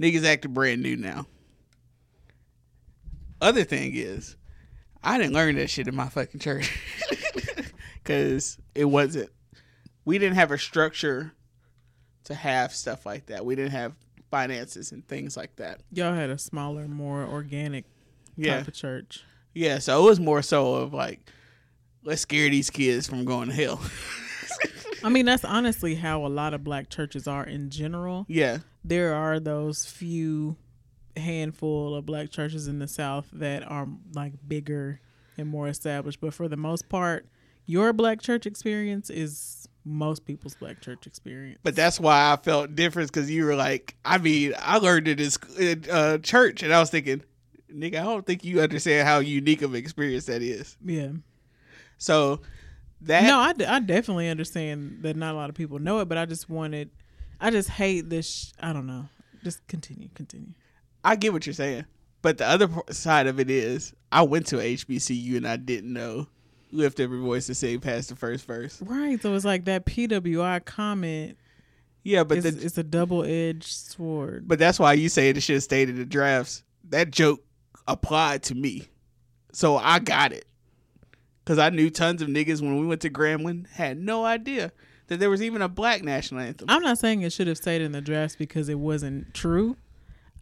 [0.00, 1.26] Niggas acting brand new now.
[3.40, 4.36] Other thing is,
[5.02, 6.70] I didn't learn that shit in my fucking church
[8.02, 9.30] because it wasn't.
[10.04, 11.32] We didn't have a structure
[12.24, 13.44] to have stuff like that.
[13.44, 13.92] We didn't have
[14.34, 15.80] finances and things like that.
[15.92, 17.84] y'all had a smaller, more organic
[18.36, 19.22] Yeah, type of church.
[19.54, 19.78] yeah.
[19.78, 21.20] So it was more so of like,
[22.02, 23.80] let's scare these kids from going to hell.
[25.04, 28.24] I mean, that's honestly how a lot of black churches are in general.
[28.28, 30.56] yeah, there are those few
[31.16, 35.00] handful of black churches in the south that are like bigger
[35.38, 37.26] and more established but for the most part
[37.66, 41.60] your black church experience is most people's black church experience.
[41.62, 45.20] But that's why I felt different because you were like, I mean, I learned it
[45.58, 47.22] in, uh, church, and I was thinking,
[47.72, 50.76] nigga, I don't think you understand how unique of an experience that is.
[50.84, 51.08] yeah.
[51.98, 52.40] So
[53.02, 56.06] that no I, d- I definitely understand that not a lot of people know it
[56.08, 56.88] but i just wanted
[57.38, 59.08] i just hate this sh- i don't know.
[59.42, 60.54] Just continue continue.
[61.04, 61.84] I get what you're saying,
[62.22, 66.26] but the other side of it is, I went to HBCU and I didn't know
[66.74, 68.80] lift every voice to sing past the first verse.
[68.82, 71.36] right so it's like that pwi comment
[72.02, 75.54] Yeah, but is, the, it's a double-edged sword but that's why you say it should
[75.54, 76.62] have stayed in the drafts.
[76.90, 77.42] That joke
[77.88, 78.88] applied to me,
[79.52, 80.44] so I got it
[81.44, 84.72] because I knew tons of niggas when we went to Grambling had no idea
[85.08, 86.66] that there was even a black national anthem.
[86.70, 89.76] I'm not saying it should have stayed in the drafts because it wasn't true.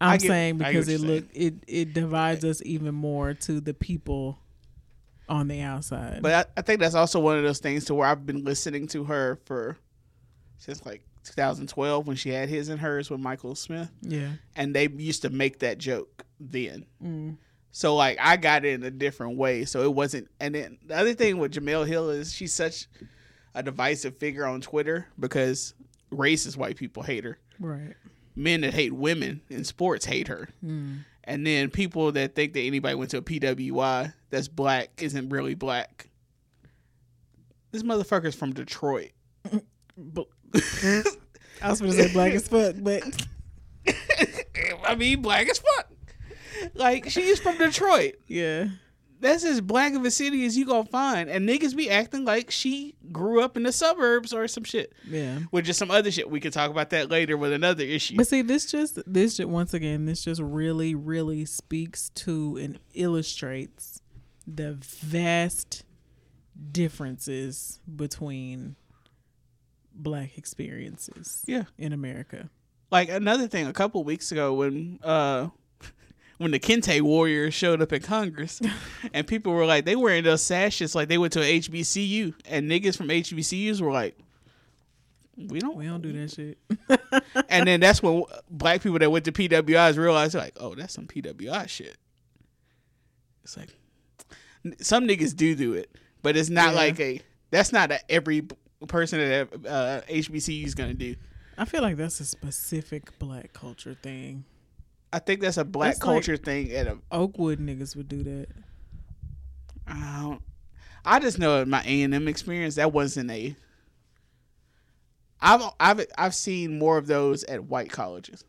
[0.01, 3.73] I'm get- saying because it you're look it it divides us even more to the
[3.75, 4.39] people
[5.33, 6.21] on the outside.
[6.23, 8.87] But I, I think that's also one of those things to where I've been listening
[8.89, 9.79] to her for
[10.59, 13.91] since like 2012 when she had his and hers with Michael Smith.
[14.03, 16.87] yeah, and they used to make that joke then.
[17.03, 17.37] mm.
[17.75, 19.65] So like I got it in a different way.
[19.65, 20.29] So it wasn't.
[20.39, 22.87] And then the other thing with Jemele Hill is she's such
[23.55, 25.73] a divisive figure on Twitter because
[26.13, 27.39] racist white people hate her.
[27.59, 27.95] right.
[28.35, 30.49] Men that hate women in sports hate her.
[30.65, 31.05] Mm.
[31.25, 35.55] And then people that think that anybody went to a PWI that's black isn't really
[35.55, 36.09] black.
[37.71, 39.13] This motherfucker's from Detroit.
[41.63, 43.03] I was to say black as fuck, but
[44.85, 45.91] I mean, black as fuck.
[46.75, 48.15] Like she's from Detroit.
[48.27, 48.67] yeah,
[49.23, 51.31] that's as black of a city as you gonna find.
[51.31, 54.93] And niggas be acting like she grew up in the suburbs or some shit.
[55.09, 55.39] yeah.
[55.51, 56.29] Which is some other shit.
[56.31, 58.17] We could talk about that later with another issue.
[58.17, 62.79] But see, this just this just, once again, this just really, really speaks to and
[62.95, 64.03] illustrates
[64.47, 65.85] the vast
[66.71, 68.77] differences between
[69.95, 71.65] black experiences Yeah.
[71.79, 72.51] in America.
[72.91, 75.49] Like another thing, a couple weeks ago when uh
[76.43, 78.61] when the Kente Warriors showed up in Congress,
[79.15, 82.71] and people were like, they wearing those sashes like they went to a HBCU, and
[82.71, 84.19] niggas from HBCUs were like,
[85.49, 86.59] we don't, We don't do that shit.
[87.49, 91.07] and then that's when black people that went to PWIs realized like, oh, that's some
[91.07, 91.97] PWI shit.
[93.43, 93.71] It's like
[94.81, 95.91] some niggas do do it,
[96.23, 96.81] but it's not Yeah.
[96.81, 97.21] like a.
[97.51, 98.43] That's not a every
[98.89, 101.17] person that uh, HBCU is gonna do.
[101.59, 104.45] I feel like that's a specific black culture thing.
[105.13, 106.73] I think that's a black That's like- culture thing.
[106.73, 108.47] At a, Oakwood niggas would do that.
[109.87, 110.43] I don't.
[111.05, 113.55] I just know my A and M experience that wasn't a.
[115.41, 118.45] I've I've I've seen more of those at white colleges.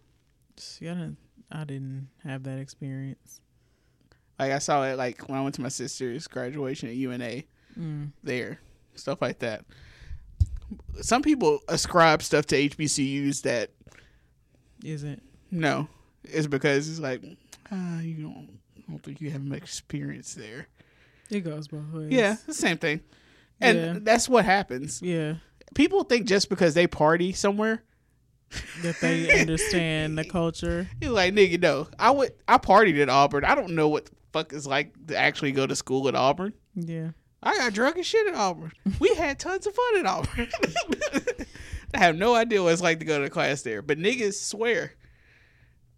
[0.58, 1.18] See, I didn't,
[1.52, 3.42] I didn't have that experience.
[4.38, 7.44] Like I saw it like when I went to my sister's graduation at UNA.
[7.80, 8.12] Mm.
[8.24, 8.60] there,
[8.94, 9.66] stuff like that.
[11.02, 13.72] Some people ascribe stuff to HBCUs that
[14.84, 15.88] Isn't no,
[16.24, 17.24] it's because it's like
[17.72, 20.68] ah, you don't, I don't think you have much experience there.
[21.30, 22.12] it goes both ways?
[22.12, 23.02] Yeah, the same thing,
[23.62, 23.96] and Yeah.
[24.02, 25.02] that's what happens.
[25.02, 25.36] yeah.
[25.76, 27.82] People think just because they party somewhere,
[28.84, 30.88] That they understand the culture.
[31.02, 31.60] you're like nigga.
[31.60, 32.34] No, I would.
[32.48, 33.44] I partied at Auburn.
[33.44, 36.54] I don't know what the fuck it's like to actually go to school at Auburn.
[36.76, 37.12] Yeah.
[37.42, 38.72] I got drunk and shit at Auburn.
[39.00, 40.48] We had tons of fun at Auburn.
[41.96, 44.94] I have no idea what it's like to go to class there, but niggas swear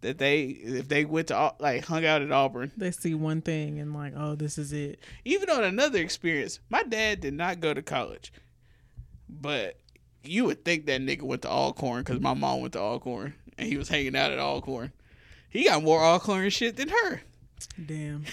[0.06, 2.70] that they if they went to like hung out at Auburn.
[2.76, 5.00] They see one thing and like, oh, this is it.
[5.24, 8.32] Even on another experience, my dad did not go to college,
[9.28, 9.80] but
[10.22, 13.68] you would think that nigga went to Alcorn because my mom went to Alcorn and
[13.68, 14.92] he was hanging out at Alcorn.
[15.48, 17.22] He got more Alcorn shit than her.
[17.84, 18.24] Damn.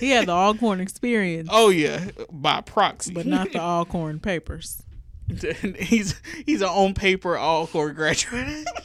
[0.00, 4.82] He had the Alcorn experience, Oh yeah, by proxy, but not the Alcorn papers.
[5.78, 8.66] he's he's an on paper Alcorn graduate.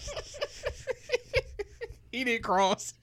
[2.17, 2.93] he didn't cross.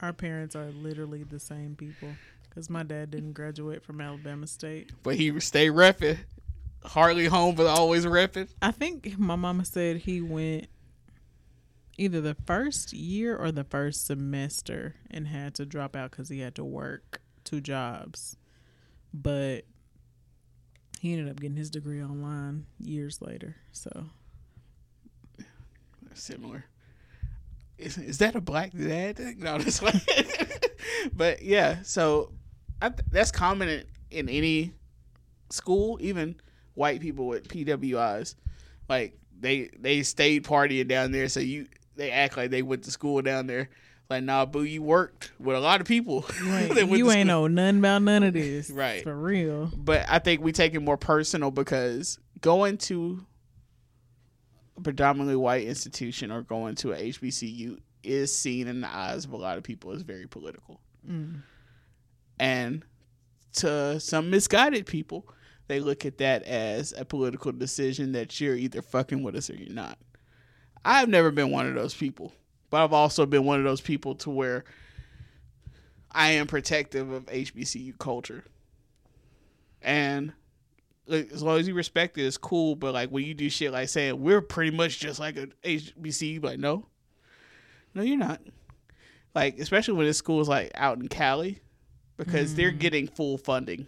[0.00, 2.08] Our parents are literally the same people.
[2.48, 4.92] Because my dad didn't graduate from Alabama State.
[5.02, 6.18] But he stayed repping.
[6.84, 8.48] Hardly home, but always repping.
[8.62, 10.68] I think my mama said he went
[11.98, 16.40] either the first year or the first semester and had to drop out because he
[16.40, 18.36] had to work two jobs.
[19.12, 19.64] But
[21.00, 23.56] he ended up getting his degree online years later.
[23.72, 24.06] So
[26.14, 26.64] Similar.
[27.78, 29.18] Is, is that a black dad?
[29.38, 29.94] No, that's like.
[31.12, 32.32] but yeah, so
[32.82, 34.72] I th- that's common in, in any
[35.50, 36.36] school, even
[36.74, 38.34] white people with PWIs.
[38.88, 41.66] Like they they stayed partying down there, so you
[41.96, 43.68] they act like they went to school down there.
[44.10, 46.24] Like nah, boo, you worked with a lot of people.
[46.42, 48.70] you ain't, that went you ain't know nothing about none of this.
[48.78, 49.02] Right.
[49.02, 49.70] For real.
[49.76, 53.24] but I think we take it more personal because going to
[54.82, 59.36] predominantly white institution or going to a HBCU is seen in the eyes of a
[59.36, 60.80] lot of people as very political.
[61.08, 61.42] Mm.
[62.38, 62.84] And
[63.54, 65.28] to some misguided people,
[65.66, 69.56] they look at that as a political decision that you're either fucking with us or
[69.56, 69.98] you're not.
[70.84, 72.32] I've never been one of those people,
[72.70, 74.64] but I've also been one of those people to where
[76.10, 78.44] I am protective of HBCU culture.
[79.82, 80.32] And
[81.08, 82.76] like, as long as you respect it, it's cool.
[82.76, 86.42] But like when you do shit like saying we're pretty much just like a HBCU,
[86.42, 86.86] like no,
[87.94, 88.40] no, you're not.
[89.34, 91.60] Like especially when this school is like out in Cali,
[92.16, 93.86] because they're getting full funding.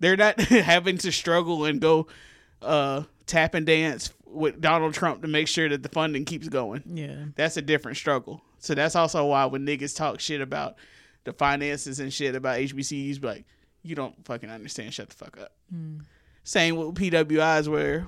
[0.00, 2.06] They're not having to struggle and go
[2.62, 6.82] uh, tap and dance with Donald Trump to make sure that the funding keeps going.
[6.86, 7.26] Yeah.
[7.34, 8.42] That's a different struggle.
[8.58, 10.76] So that's also why when niggas talk shit about
[11.24, 13.44] the finances and shit about HBCUs, be like,
[13.86, 14.92] you don't fucking understand.
[14.92, 15.52] Shut the fuck up.
[16.44, 18.06] Same with PWIs, where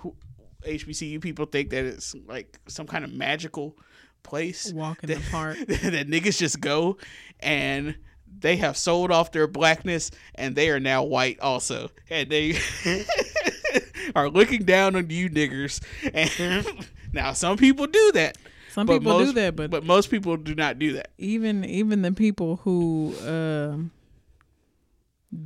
[0.66, 3.76] HBCU people think that it's like some kind of magical
[4.22, 5.56] place Walk in the park.
[5.66, 6.98] that niggas just go
[7.40, 7.96] and
[8.40, 11.90] they have sold off their blackness and they are now white also.
[12.10, 12.58] And they
[14.14, 15.82] are looking down on you niggers.
[16.12, 18.38] And now some people do that.
[18.70, 21.10] Some people do that, but but most people do not do that.
[21.18, 23.90] even even the people who um,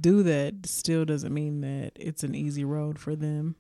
[0.01, 3.57] do that still doesn't mean that it's an easy road for them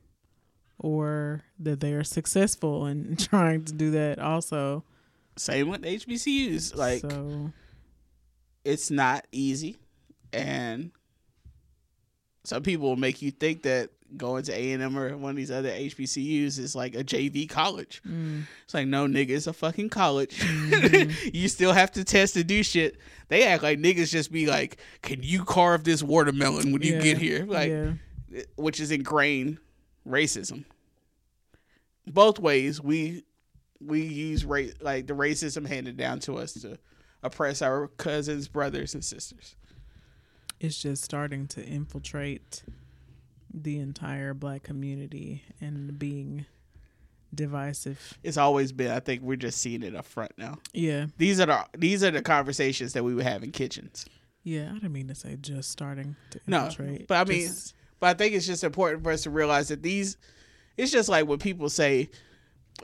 [0.79, 4.85] or that they are successful in trying to do that also
[5.37, 6.77] Same with HBCUs.
[6.77, 7.53] Like so
[8.65, 9.77] it's not easy
[10.33, 10.93] and
[12.45, 15.71] some people will make you think that going to A&M or one of these other
[15.71, 18.03] HBCUs is like a JV college.
[18.07, 20.39] mm, It's like, no, nigga, it's a fucking college.
[20.39, 21.31] Mm-hmm.
[21.33, 22.99] you still have to test to do shit.
[23.29, 27.01] They act like niggas just be like, can you carve this watermelon when you yeah,
[27.01, 27.45] get here?
[27.47, 27.93] Like, yeah.
[28.57, 29.59] which is ingrained
[30.07, 30.65] racism.
[32.07, 33.25] Both ways, we
[33.81, 36.79] we use race like the racism handed down to us to
[37.23, 39.57] oppress our cousins, brothers, and sisters.
[40.61, 42.63] It's just starting to infiltrate
[43.55, 46.47] the entire black community and being
[47.35, 48.19] divisive.
[48.23, 48.91] It's always been.
[48.91, 50.59] I think we're just seeing it up front now.
[50.73, 51.07] Yeah.
[51.19, 54.07] These are the these are the conversations that we would have in kitchens.
[54.45, 57.07] Yeah, I didn't mean to say just starting to No, infiltrate.
[57.09, 59.83] but I mean, Just- but I think it's just important for us to realize that
[59.83, 60.17] these.
[60.77, 62.11] It's just like when people say,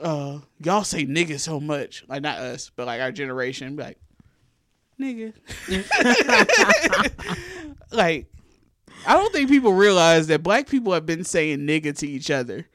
[0.01, 3.97] uh, "Y'all say nigga so much," like not us, but like our generation, like
[5.01, 5.33] nigga.
[7.91, 8.27] like,
[9.07, 12.67] I don't think people realize that black people have been saying nigga to each other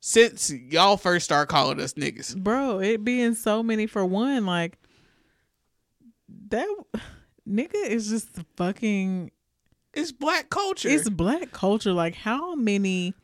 [0.00, 2.36] since y'all first start calling us niggas.
[2.36, 4.78] bro, it being so many for one, like
[6.48, 6.68] that
[7.48, 9.30] nigga is just fucking
[9.92, 10.88] It's black culture.
[10.88, 11.92] it's black culture.
[11.92, 13.14] Like how many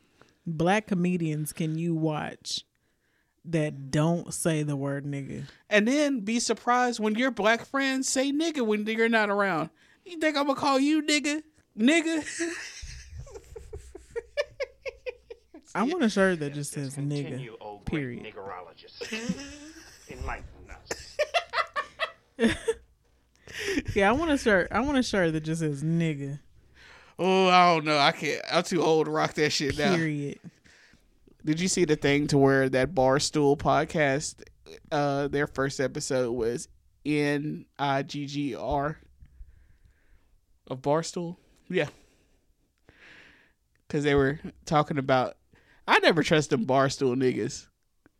[0.45, 2.65] black comedians can you watch
[3.45, 5.43] that don't say the word nigga?
[5.69, 9.69] and then be surprised when your black friends say nigga when you're not around.
[10.05, 11.43] You think I'm gonna call you nigga?
[11.77, 12.23] Nigga?
[15.75, 17.29] I want a shirt that just says nigga.
[17.29, 18.23] Continue, great period.
[18.23, 19.11] niggerologist.
[20.09, 21.17] Enlighten us.
[23.93, 24.69] Yeah, I want a shirt.
[24.71, 26.39] I want a shirt that just says nigga.
[27.19, 27.97] Oh, I don't know.
[27.99, 28.41] I can't.
[28.51, 29.95] I'm too old to rock that shit now.
[29.95, 30.39] Period.
[31.45, 34.41] Did you see the thing to where that Barstool podcast,
[34.91, 36.67] uh, their first episode was
[37.05, 38.97] N I G G R
[40.67, 41.37] of Barstool?
[41.69, 41.87] Yeah.
[43.87, 45.35] Because they were talking about.
[45.87, 47.67] I never trust them Barstool niggas.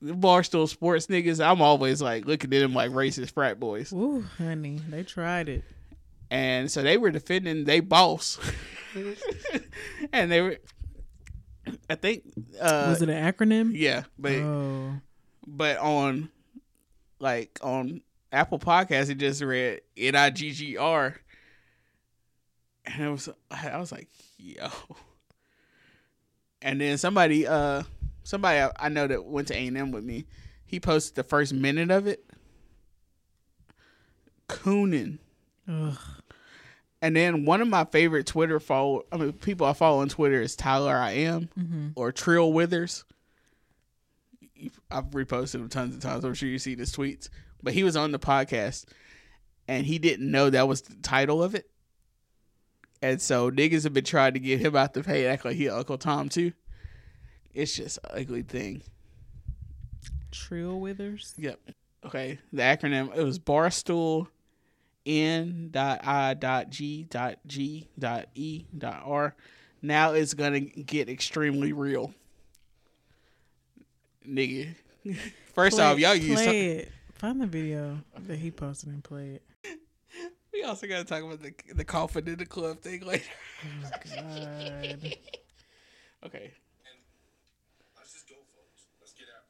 [0.01, 3.93] The Barstool sports niggas, I'm always like looking at them like racist frat boys.
[3.93, 5.63] Ooh, honey, they tried it.
[6.29, 8.39] and so they were defending they boss
[10.13, 10.57] and they were
[11.89, 12.23] i think
[12.59, 13.71] uh Was it an acronym?
[13.73, 14.93] yeah but Oh,
[15.45, 16.29] but on
[17.19, 21.15] like on apple podcast it just read n-i-g-g-r
[22.85, 24.07] and it was i was like
[24.37, 24.67] yo
[26.61, 27.83] and then somebody uh
[28.23, 30.25] somebody i, I know that went to a&m with me
[30.65, 32.23] he posted the first minute of it
[34.49, 35.19] cooning
[35.67, 35.97] ugh.
[37.01, 40.41] And then one of my favorite Twitter follow, I mean, people I follow on Twitter
[40.41, 41.87] is Tyler I am Mm-hmm.
[41.97, 43.03] or Trill Withers.
[44.89, 46.23] I've reposted him tons of times.
[46.23, 47.27] I'm sure you see his tweets.
[47.61, 48.85] But he was on the podcast,
[49.67, 51.69] and he didn't know that was the title of it.
[53.03, 55.67] And so niggas have been trying to get him out the pay, act like he
[55.67, 56.53] Uncle Tom too.
[57.53, 58.81] It's just an ugly thing.
[60.31, 61.33] Trill Withers.
[61.37, 61.59] Yep.
[62.05, 62.39] Okay.
[62.53, 64.27] The acronym it was Barstool
[65.05, 69.35] N dot I dot G dot G dot E dot R.
[69.81, 72.13] Now it's gonna get extremely real.
[74.25, 74.75] Nigga.
[75.53, 76.91] First Play- off, y'all use play it.
[77.15, 79.41] Find the video that he posted and play it.
[80.53, 83.25] We also gotta talk about the the coffin in the club thing later.
[83.65, 85.17] Oh God.
[86.29, 86.53] Okay.
[87.97, 88.85] Let's just go, folks.
[89.01, 89.49] Let's get out.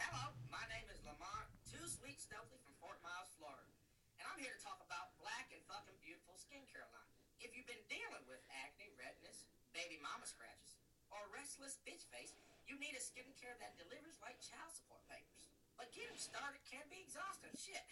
[0.00, 3.68] Hello, my name is Lamont Two Sweet Stokely from Fort Myers, Florida.
[4.16, 7.12] And I'm here to talk about Black and Fucking Beautiful Skincare line.
[7.44, 9.44] If you've been dealing with acne, redness,
[9.76, 10.80] baby mama scratches,
[11.12, 12.32] or restless bitch face,
[12.64, 15.52] you need a skincare that delivers like child support papers.
[15.76, 17.52] But getting started can be exhausting.
[17.52, 17.84] Shit.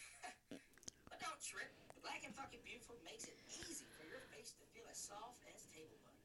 [1.12, 1.68] but don't trip.
[2.09, 5.68] Black and Fucking Beautiful makes it easy for your face to feel as soft as
[5.68, 6.24] table butter.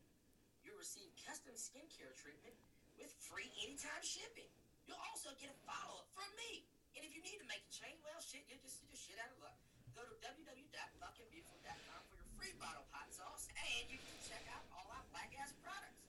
[0.63, 2.55] You'll receive custom skincare treatment
[2.95, 4.47] with free anytime shipping.
[4.87, 6.63] You'll also get a follow-up from me.
[6.95, 9.27] And if you need to make a change, well, shit, you'll just just shit out
[9.35, 9.59] of luck.
[9.91, 14.63] Go to www.fuckingbeautiful.com for your free bottle of hot sauce, and you can check out
[14.71, 15.99] all our black ass products.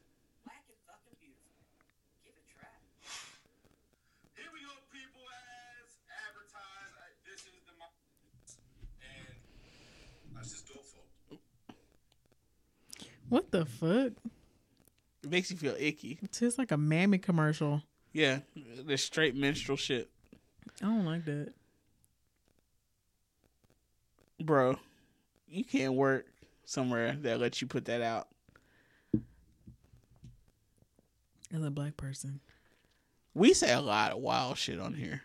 [0.46, 1.50] Black and fucking beautiful.
[2.22, 2.78] Give it a try.
[4.38, 5.24] Here we go, people.
[5.82, 5.98] As
[6.30, 7.96] advertised, I, this is the mo-
[9.04, 9.36] and
[10.36, 11.12] let's just go, folks.
[13.34, 14.12] What the fuck?
[15.24, 16.20] It makes you feel icky.
[16.22, 17.82] It's just like a mammy commercial.
[18.12, 18.38] Yeah.
[18.86, 20.08] The straight minstrel shit.
[20.80, 21.52] I don't like that.
[24.40, 24.76] Bro,
[25.48, 26.26] you can't work
[26.64, 28.28] somewhere that lets you put that out.
[31.52, 32.38] As a black person,
[33.34, 35.22] We say a lot of wild shit on here.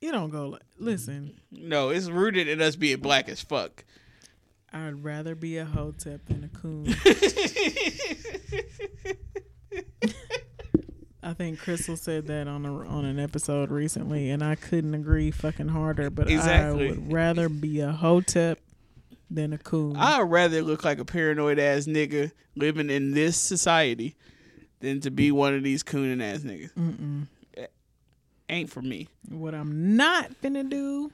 [0.00, 0.48] you don't go.
[0.48, 3.84] Like, Listen, No, it's rooted in us being black as fuck.
[4.72, 6.86] I'd rather be a hotep than a coon.
[11.22, 15.30] I think Crystal said that on a, on an episode recently, and I couldn't agree
[15.30, 16.08] fucking harder.
[16.10, 16.86] But Exactly.
[16.86, 18.58] I would rather be a hotep
[19.30, 19.96] than a coon.
[19.96, 24.16] I'd rather look like a paranoid ass nigga living in this society
[24.80, 26.72] than to be one of these cooning ass niggas.
[26.74, 27.26] Mm-mm.
[28.48, 29.08] ain't for me.
[29.28, 31.12] What I'm not finna do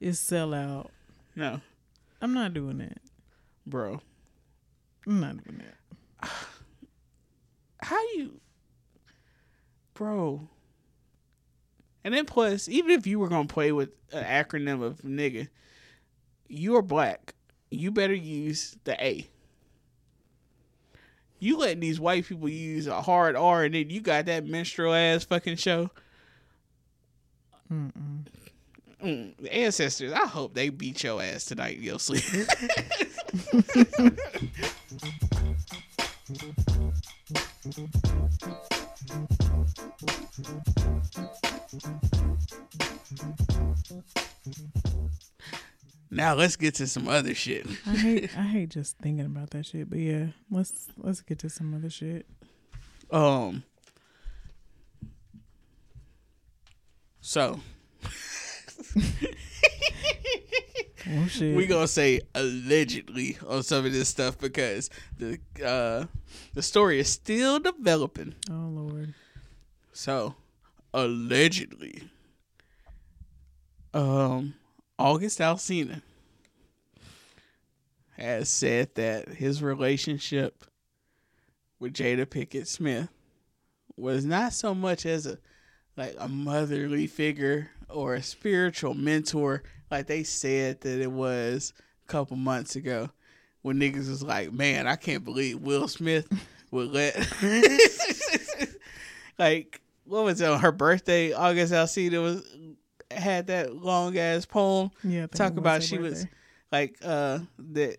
[0.00, 0.90] is sell out.
[1.34, 1.60] No,
[2.22, 2.98] I'm not doing that.
[3.66, 4.00] bro.
[5.06, 6.30] I'm not doing that.
[7.82, 8.40] How you,
[9.94, 10.48] bro?
[12.04, 15.48] And then plus, even if you were gonna play with an acronym of nigga,
[16.48, 17.34] you are black.
[17.70, 19.26] You better use the A.
[21.40, 24.94] You letting these white people use a hard R, and then you got that minstrel
[24.94, 25.90] ass fucking show.
[27.72, 28.26] Mm-mm.
[29.02, 32.22] Mm, ancestors, I hope they beat your ass tonight your sleep.
[46.10, 47.66] now let's get to some other shit.
[47.84, 49.90] I hate I hate just thinking about that shit.
[49.90, 52.24] But yeah, let's let's get to some other shit.
[53.10, 53.64] Um.
[57.20, 57.58] So
[61.10, 61.56] Oh shit.
[61.56, 64.88] we gonna say allegedly on some of this stuff because
[65.18, 66.04] the uh
[66.54, 68.34] the story is still developing.
[68.50, 69.14] oh lord.
[69.92, 70.36] So
[70.94, 72.04] allegedly,
[73.92, 74.54] um,
[74.98, 76.02] August Alsina
[78.16, 80.64] has said that his relationship
[81.80, 83.08] with Jada Pinkett Smith
[83.96, 85.38] was not so much as a
[85.96, 91.74] like a motherly figure or a spiritual mentor like they said that it was
[92.04, 93.10] a couple months ago
[93.60, 96.26] when niggas was like, man, I can't believe Will Smith
[96.70, 97.14] would let
[99.38, 101.32] like what was it on her birthday?
[101.32, 102.42] August Alsina was
[103.10, 105.26] had that long ass poem Yeah.
[105.26, 106.26] Talk about she was
[106.72, 107.96] like uh the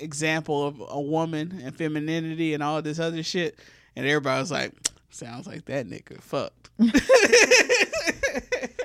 [0.00, 3.58] example of a woman and femininity and all this other shit,
[3.96, 4.72] and everybody was like,
[5.10, 6.70] sounds like that nigga fucked.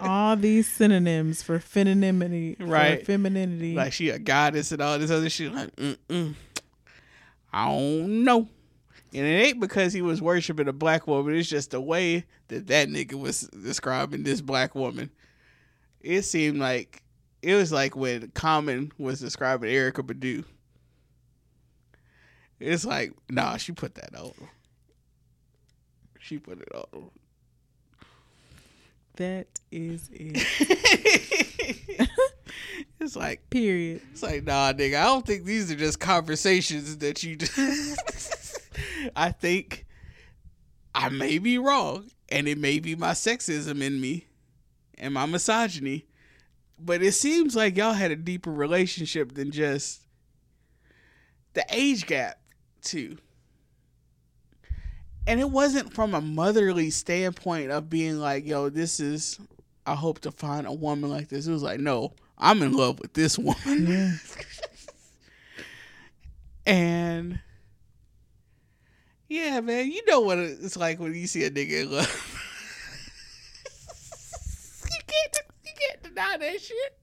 [0.02, 3.06] all these synonyms for femininity, for Right.
[3.06, 3.74] femininity.
[3.76, 5.54] like she a goddess and all this other shit.
[5.54, 6.36] Like, mm-mm.
[7.52, 8.48] I don't know.
[9.14, 11.34] And it ain't because he was worshiping a black woman.
[11.36, 15.10] It's just the way that that nigga was describing this black woman.
[16.02, 17.02] It seemed like
[17.42, 20.44] it was like when Common was describing Erykah Badu.
[22.60, 24.34] It's like, nah, she put that on.
[26.20, 27.10] She put it on.
[29.18, 32.10] That is it.
[33.00, 34.02] it's like Period.
[34.12, 38.60] It's like, nah, nigga, I don't think these are just conversations that you just.
[39.16, 39.86] I think
[40.96, 44.28] I may be wrong, and it may be my sexism in me
[44.98, 46.08] and my misogyny,
[46.80, 50.02] but it seems like y'all had a deeper relationship than just
[51.54, 52.40] the age gap,
[52.82, 53.18] too.
[55.28, 59.40] And it wasn't from a motherly standpoint of being like, yo, this is,
[59.86, 61.48] I hope to find a woman like this.
[61.48, 63.88] It was like, no, I'm in love with this woman.
[63.88, 64.14] Yeah.
[66.68, 67.40] And
[69.30, 72.42] yeah, man, you know what it's like when you see a nigga in love.
[74.92, 76.98] you can't, you can't deny that shit.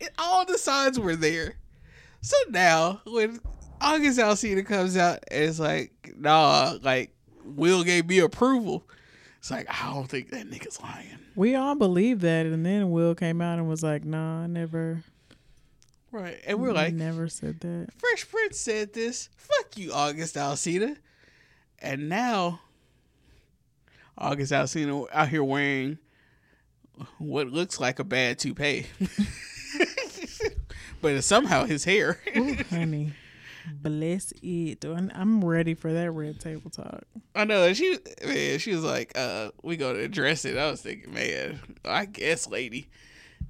[0.00, 1.54] It, all the signs were there.
[2.20, 3.40] So now when
[3.80, 8.84] August Alsina comes out and it's like, nah, like Will gave me approval.
[9.38, 11.18] It's like I don't think that nigga's lying.
[11.36, 15.04] We all believed that, and then Will came out and was like, "Nah, I never,
[16.10, 16.40] Right.
[16.46, 19.28] And we're like, never said that." Fresh Prince said this.
[19.36, 20.96] Fuck you, August Alsina.
[21.78, 22.60] And now,
[24.16, 25.98] August Alsina out here wearing
[27.18, 28.86] what looks like a bad toupee.
[31.02, 32.18] but it's somehow his hair.
[32.36, 33.12] Ooh, honey,
[33.74, 34.84] bless it.
[34.84, 37.04] I'm- I'm ready for that red table talk.
[37.34, 37.72] I know.
[37.72, 40.56] She, man, she was like, uh, we going to address it.
[40.56, 42.88] I was thinking, man, I guess, lady.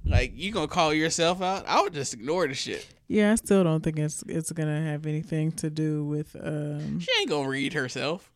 [0.05, 1.65] Like, you going to call yourself out?
[1.67, 2.85] I would just ignore the shit.
[3.07, 7.07] Yeah, I still don't think it's it's gonna have anything to do with um She
[7.21, 8.29] ain't going to read herself.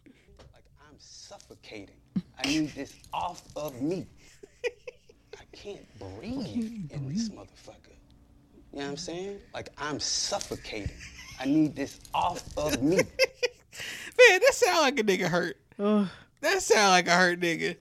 [0.53, 1.95] Like I'm suffocating.
[2.41, 4.07] I need this off of me.
[4.65, 7.95] I can't breathe in this motherfucker.
[8.71, 9.39] You know what I'm saying?
[9.53, 10.89] Like I'm suffocating.
[11.41, 12.97] I need this off of me.
[12.97, 13.05] Man,
[14.39, 15.57] that sound like a nigga hurt.
[15.79, 16.07] oh
[16.41, 17.77] That sound like a hurt nigga.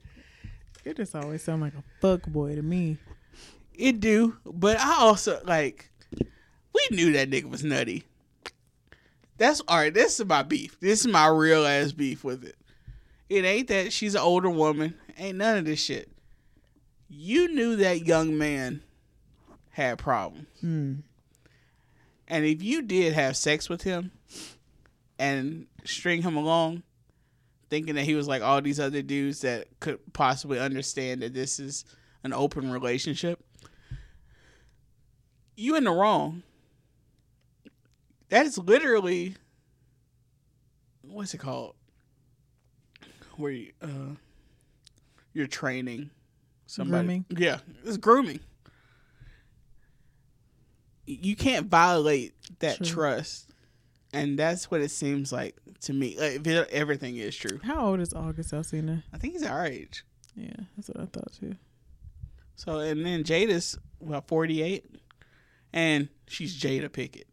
[0.83, 2.97] it just always sound like a fuck boy to me.
[3.75, 5.91] It do, but I also like
[6.73, 8.03] we knew that nigga was nutty.
[9.37, 9.93] That's all right.
[9.93, 10.79] This is my beef.
[10.79, 12.55] This is my real ass beef with it.
[13.29, 14.95] It ain't that she's an older woman.
[15.17, 16.09] Ain't none of this shit.
[17.09, 18.81] You knew that young man
[19.69, 20.93] had problems, hmm.
[22.31, 24.11] And if you did have sex with him
[25.19, 26.81] and string him along,
[27.69, 31.59] thinking that he was like all these other dudes that could possibly understand that this
[31.59, 31.83] is
[32.23, 33.43] an open relationship.
[35.57, 36.43] You in the wrong.
[38.29, 39.35] That is literally
[41.01, 41.75] what's it called?
[43.35, 44.15] Where you, uh,
[45.33, 46.11] you're training
[46.65, 47.03] somebody.
[47.03, 47.25] Grooming?
[47.29, 48.39] Yeah, it's grooming.
[51.05, 52.85] You can't violate that True.
[52.85, 53.49] trust,
[54.13, 56.15] and that's what it seems like to me.
[56.19, 57.59] Like, if it- everything is true.
[57.63, 59.03] How old is August Alsina?
[59.11, 60.03] I think he's our age.
[60.35, 61.55] Yeah, that's what I thought too.
[62.55, 64.85] So, and then Jada's well, 48,
[65.73, 67.23] and she's Jada Pinkett.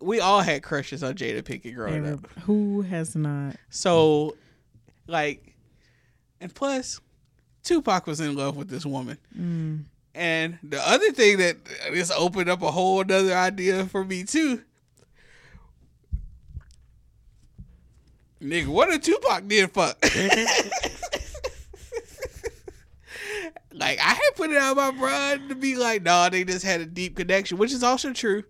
[0.00, 2.26] We all had crushes on Jada Pinkett growing up.
[2.40, 3.56] who has not?
[3.68, 4.36] So,
[5.06, 5.54] like,
[6.40, 7.00] and plus,
[7.62, 9.18] Tupac was in love with this woman.
[9.38, 9.84] Mm.
[10.14, 11.56] And the other thing that
[11.92, 14.62] this opened up a whole other idea for me too.
[18.42, 19.98] Nigga, what a Tupac did fuck?
[23.72, 26.80] like I had put it out my brain to be like, nah, they just had
[26.80, 28.44] a deep connection, which is also true.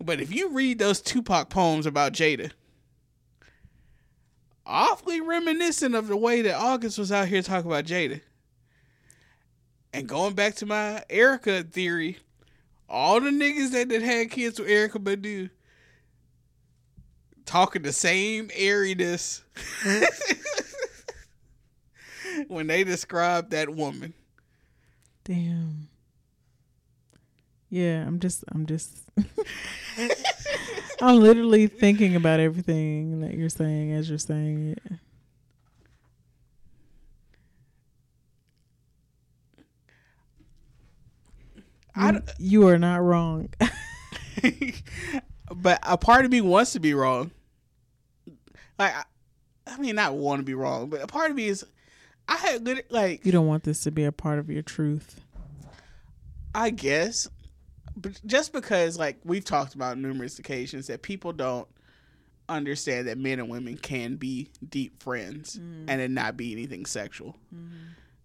[0.00, 2.52] But if you read those Tupac poems about Jada,
[4.66, 8.20] awfully reminiscent of the way that August was out here talking about Jada.
[9.92, 12.18] And going back to my Erykah theory,
[12.88, 15.50] all the niggas that, that had kids with Erykah Badu
[17.46, 19.42] talking the same airiness
[22.48, 24.12] when they describe that woman.
[25.24, 25.88] Damn.
[27.70, 29.02] Yeah, I'm just, I'm just,
[31.00, 34.92] I'm literally thinking about everything that you're saying as you're saying it.
[41.98, 43.50] I You, are not wrong.
[45.54, 47.30] but a part of me wants to be wrong.
[48.78, 49.04] Like, I,
[49.66, 51.64] I mean, not want to be wrong, but a part of me is,
[52.28, 55.20] I had lit- like, you don't want this to be a part of your truth.
[56.54, 57.28] I guess,
[57.96, 61.68] but just because like we've talked about numerous occasions that people don't
[62.48, 65.84] understand that men and women can be deep friends mm.
[65.86, 67.36] and it not be anything sexual.
[67.54, 67.76] Mm-hmm.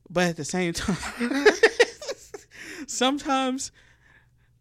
[0.10, 0.98] But at the same time,
[2.88, 3.72] sometimes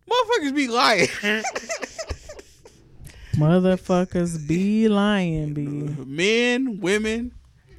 [0.09, 1.09] motherfuckers be lying.
[3.35, 5.67] Motherfuckers be lying, be.
[5.67, 7.33] men, women,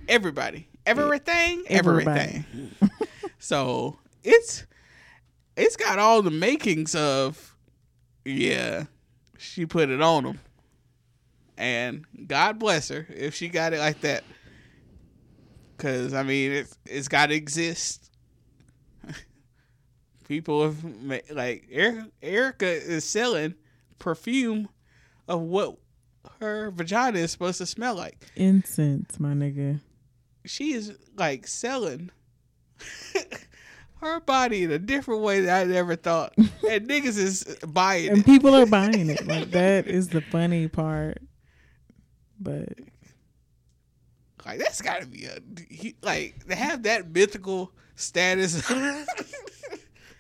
[0.10, 2.44] everybody, everything, Everybody.
[2.50, 2.72] everything.
[3.40, 4.66] so it's
[5.56, 7.56] it's got all the makings of
[8.26, 8.86] yeah,
[9.38, 10.40] she put it on him,
[11.56, 14.24] and God bless her if she got it like that.
[15.78, 18.10] Cause I mean it's it's got to exist.
[20.28, 23.56] People have ma- like Erykah, Erykah is selling
[24.00, 24.70] perfume
[25.28, 25.78] of what
[26.40, 29.80] her vagina is supposed to smell like Incense, my nigga.
[30.46, 32.10] she is like selling
[34.02, 36.34] her body in a different way that I never thought.
[36.38, 38.26] and niggas is buying And it.
[38.26, 39.26] people are buying it.
[39.28, 41.20] Like, that is the funny part.
[42.40, 42.70] But
[44.46, 45.38] Like that's gotta be a
[46.02, 48.70] like to have that mythical status.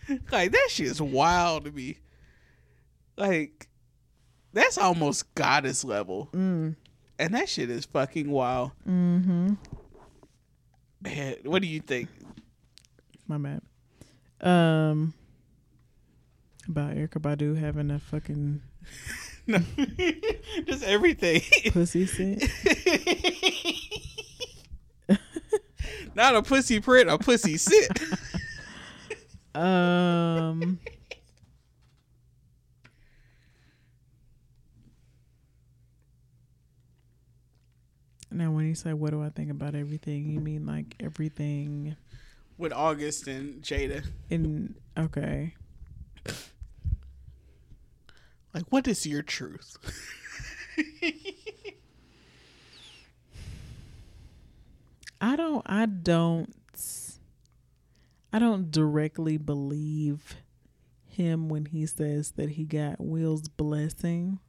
[0.31, 1.97] like that shit is wild to me.
[3.17, 3.67] Like
[4.53, 6.75] that's almost goddess level, mm,
[7.19, 8.71] and that shit is fucking wild.
[8.87, 9.53] mm-hmm.
[11.01, 12.07] Man, what do you think?
[13.27, 13.61] My bad.
[14.41, 15.13] Um,
[16.67, 18.61] about Erykah Badu having a fucking
[19.47, 19.59] No,
[20.65, 21.41] just everything.
[21.71, 22.43] pussy scent.
[26.15, 27.99] Not a pussy print, a pussy sit.
[29.55, 30.79] Um,
[38.31, 41.95] now, when you say "What do I think about everything?" you mean like everything
[42.57, 44.05] With August and Jada.
[44.29, 45.55] in okay.
[48.53, 49.77] Like, what is your truth?
[55.21, 55.63] I don't.
[55.65, 56.53] I don't.
[58.33, 60.35] I don't directly believe
[61.05, 64.39] him when he says that he got Will's blessing.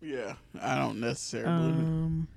[0.00, 1.72] Yeah, I don't necessarily.
[1.72, 2.28] Um,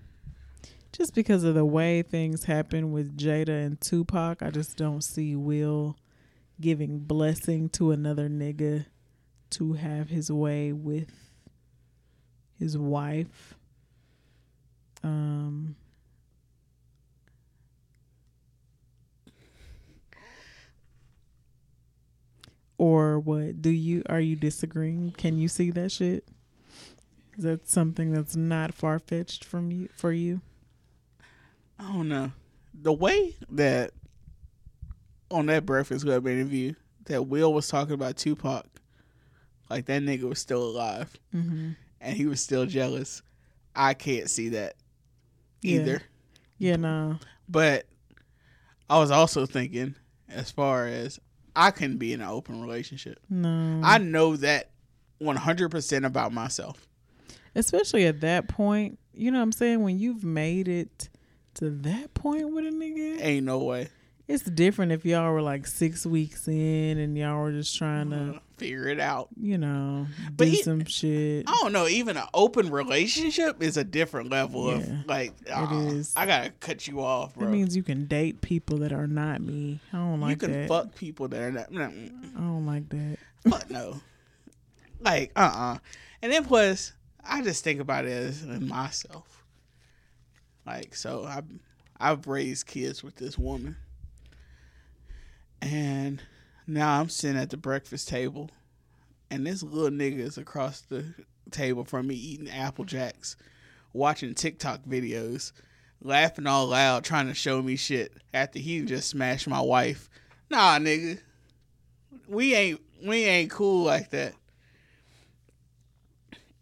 [0.91, 5.33] just because of the way things happen with Jada and Tupac, I just don't see
[5.35, 5.97] Will
[6.59, 8.85] giving blessing to another nigga
[9.51, 11.31] to have his way with
[12.59, 13.55] his wife.
[15.03, 15.77] Um,
[22.83, 23.61] or what?
[23.61, 25.11] Do you are you disagreeing?
[25.17, 26.27] Can you see that shit?
[27.37, 30.41] Is that something that's not far fetched from you for you?
[31.79, 32.33] I don't know.
[32.73, 33.91] The way that
[35.31, 36.73] on that Breakfast Club interview
[37.05, 38.65] that Will was talking about Tupac,
[39.69, 41.69] like that nigga was still alive Mm-hmm.
[42.01, 43.21] and he was still jealous.
[43.73, 44.75] I can't see that
[45.61, 46.01] either.
[46.57, 47.17] Yeah, no.
[47.47, 47.85] But
[48.89, 49.95] I was also thinking,
[50.29, 51.19] as far as
[51.55, 53.81] I can be in an open relationship, No.
[53.83, 54.69] I know that
[55.21, 56.87] 100% about myself.
[57.55, 59.81] Especially at that point, you know what I'm saying?
[59.81, 61.09] When you've made it
[61.55, 63.89] to that point with a nigga, Ain't no way.
[64.33, 68.41] It's different if y'all were like six weeks in and y'all were just trying to,
[68.57, 69.27] Figure it out.
[69.39, 70.07] you know,
[70.37, 71.49] But do he- some shit.
[71.49, 71.87] I don't know.
[71.87, 75.33] Even an open relationship is a different level Yeah, of like.
[75.51, 76.13] uh, is.
[76.15, 77.45] I gotta cut you off, bro.
[77.47, 79.79] That means you can date people that are not me.
[79.91, 80.47] I don't like that.
[80.47, 80.69] you can that.
[80.69, 81.69] fuck people that are not.
[81.71, 83.17] mm, I don't like that.
[83.49, 83.99] Fuck no.
[85.01, 85.77] Like uh uh
[86.21, 86.93] And then plus,
[87.25, 89.43] I just think about it as myself.
[90.65, 91.41] Like so, I
[91.99, 93.75] I've raised kids with this woman,
[95.63, 96.21] and
[96.67, 98.49] now I'm sitting at the breakfast table,
[99.31, 101.05] and this little nigga is across the
[101.51, 103.37] table from me eating Apple Jacks,
[103.93, 105.53] watching TikTok videos,
[106.01, 110.09] laughing all loud, trying to show me shit after he just smashed my wife.
[110.49, 111.21] Nah, nigga,
[112.27, 114.33] we ain't we ain't cool like that.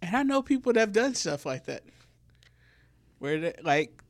[0.03, 1.83] And I know people that have done stuff like that,
[3.17, 4.03] where they like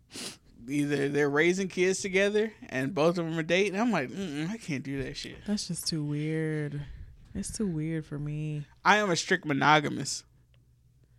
[0.67, 3.79] either they're raising kids together and both of them are dating.
[3.79, 4.09] I'm like,
[4.49, 5.37] I can't do that shit.
[5.45, 6.81] That's just too weird.
[7.33, 8.65] It's too weird for me.
[8.83, 10.23] I am a strict monogamous.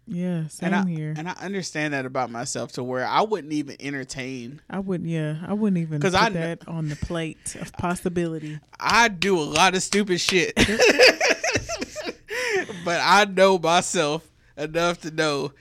[0.07, 1.15] Yeah, same and I, here.
[1.17, 4.61] And I understand that about myself to where I wouldn't even entertain.
[4.69, 5.09] I wouldn't.
[5.09, 8.59] Yeah, I wouldn't even put I that on the plate of possibility.
[8.81, 10.55] I do a lot of stupid shit.
[12.85, 15.53] but I know myself enough to know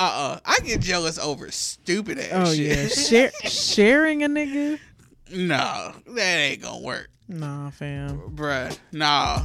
[0.00, 2.32] uh uh I get jealous over stupid ass shit.
[2.32, 2.78] Oh shit.
[2.78, 2.88] yeah,
[3.30, 4.78] Share, sharing a nigga.
[5.30, 7.10] no, that ain't gonna work.
[7.28, 8.18] Nah, fam.
[8.34, 8.76] Bruh.
[8.92, 9.44] Nah.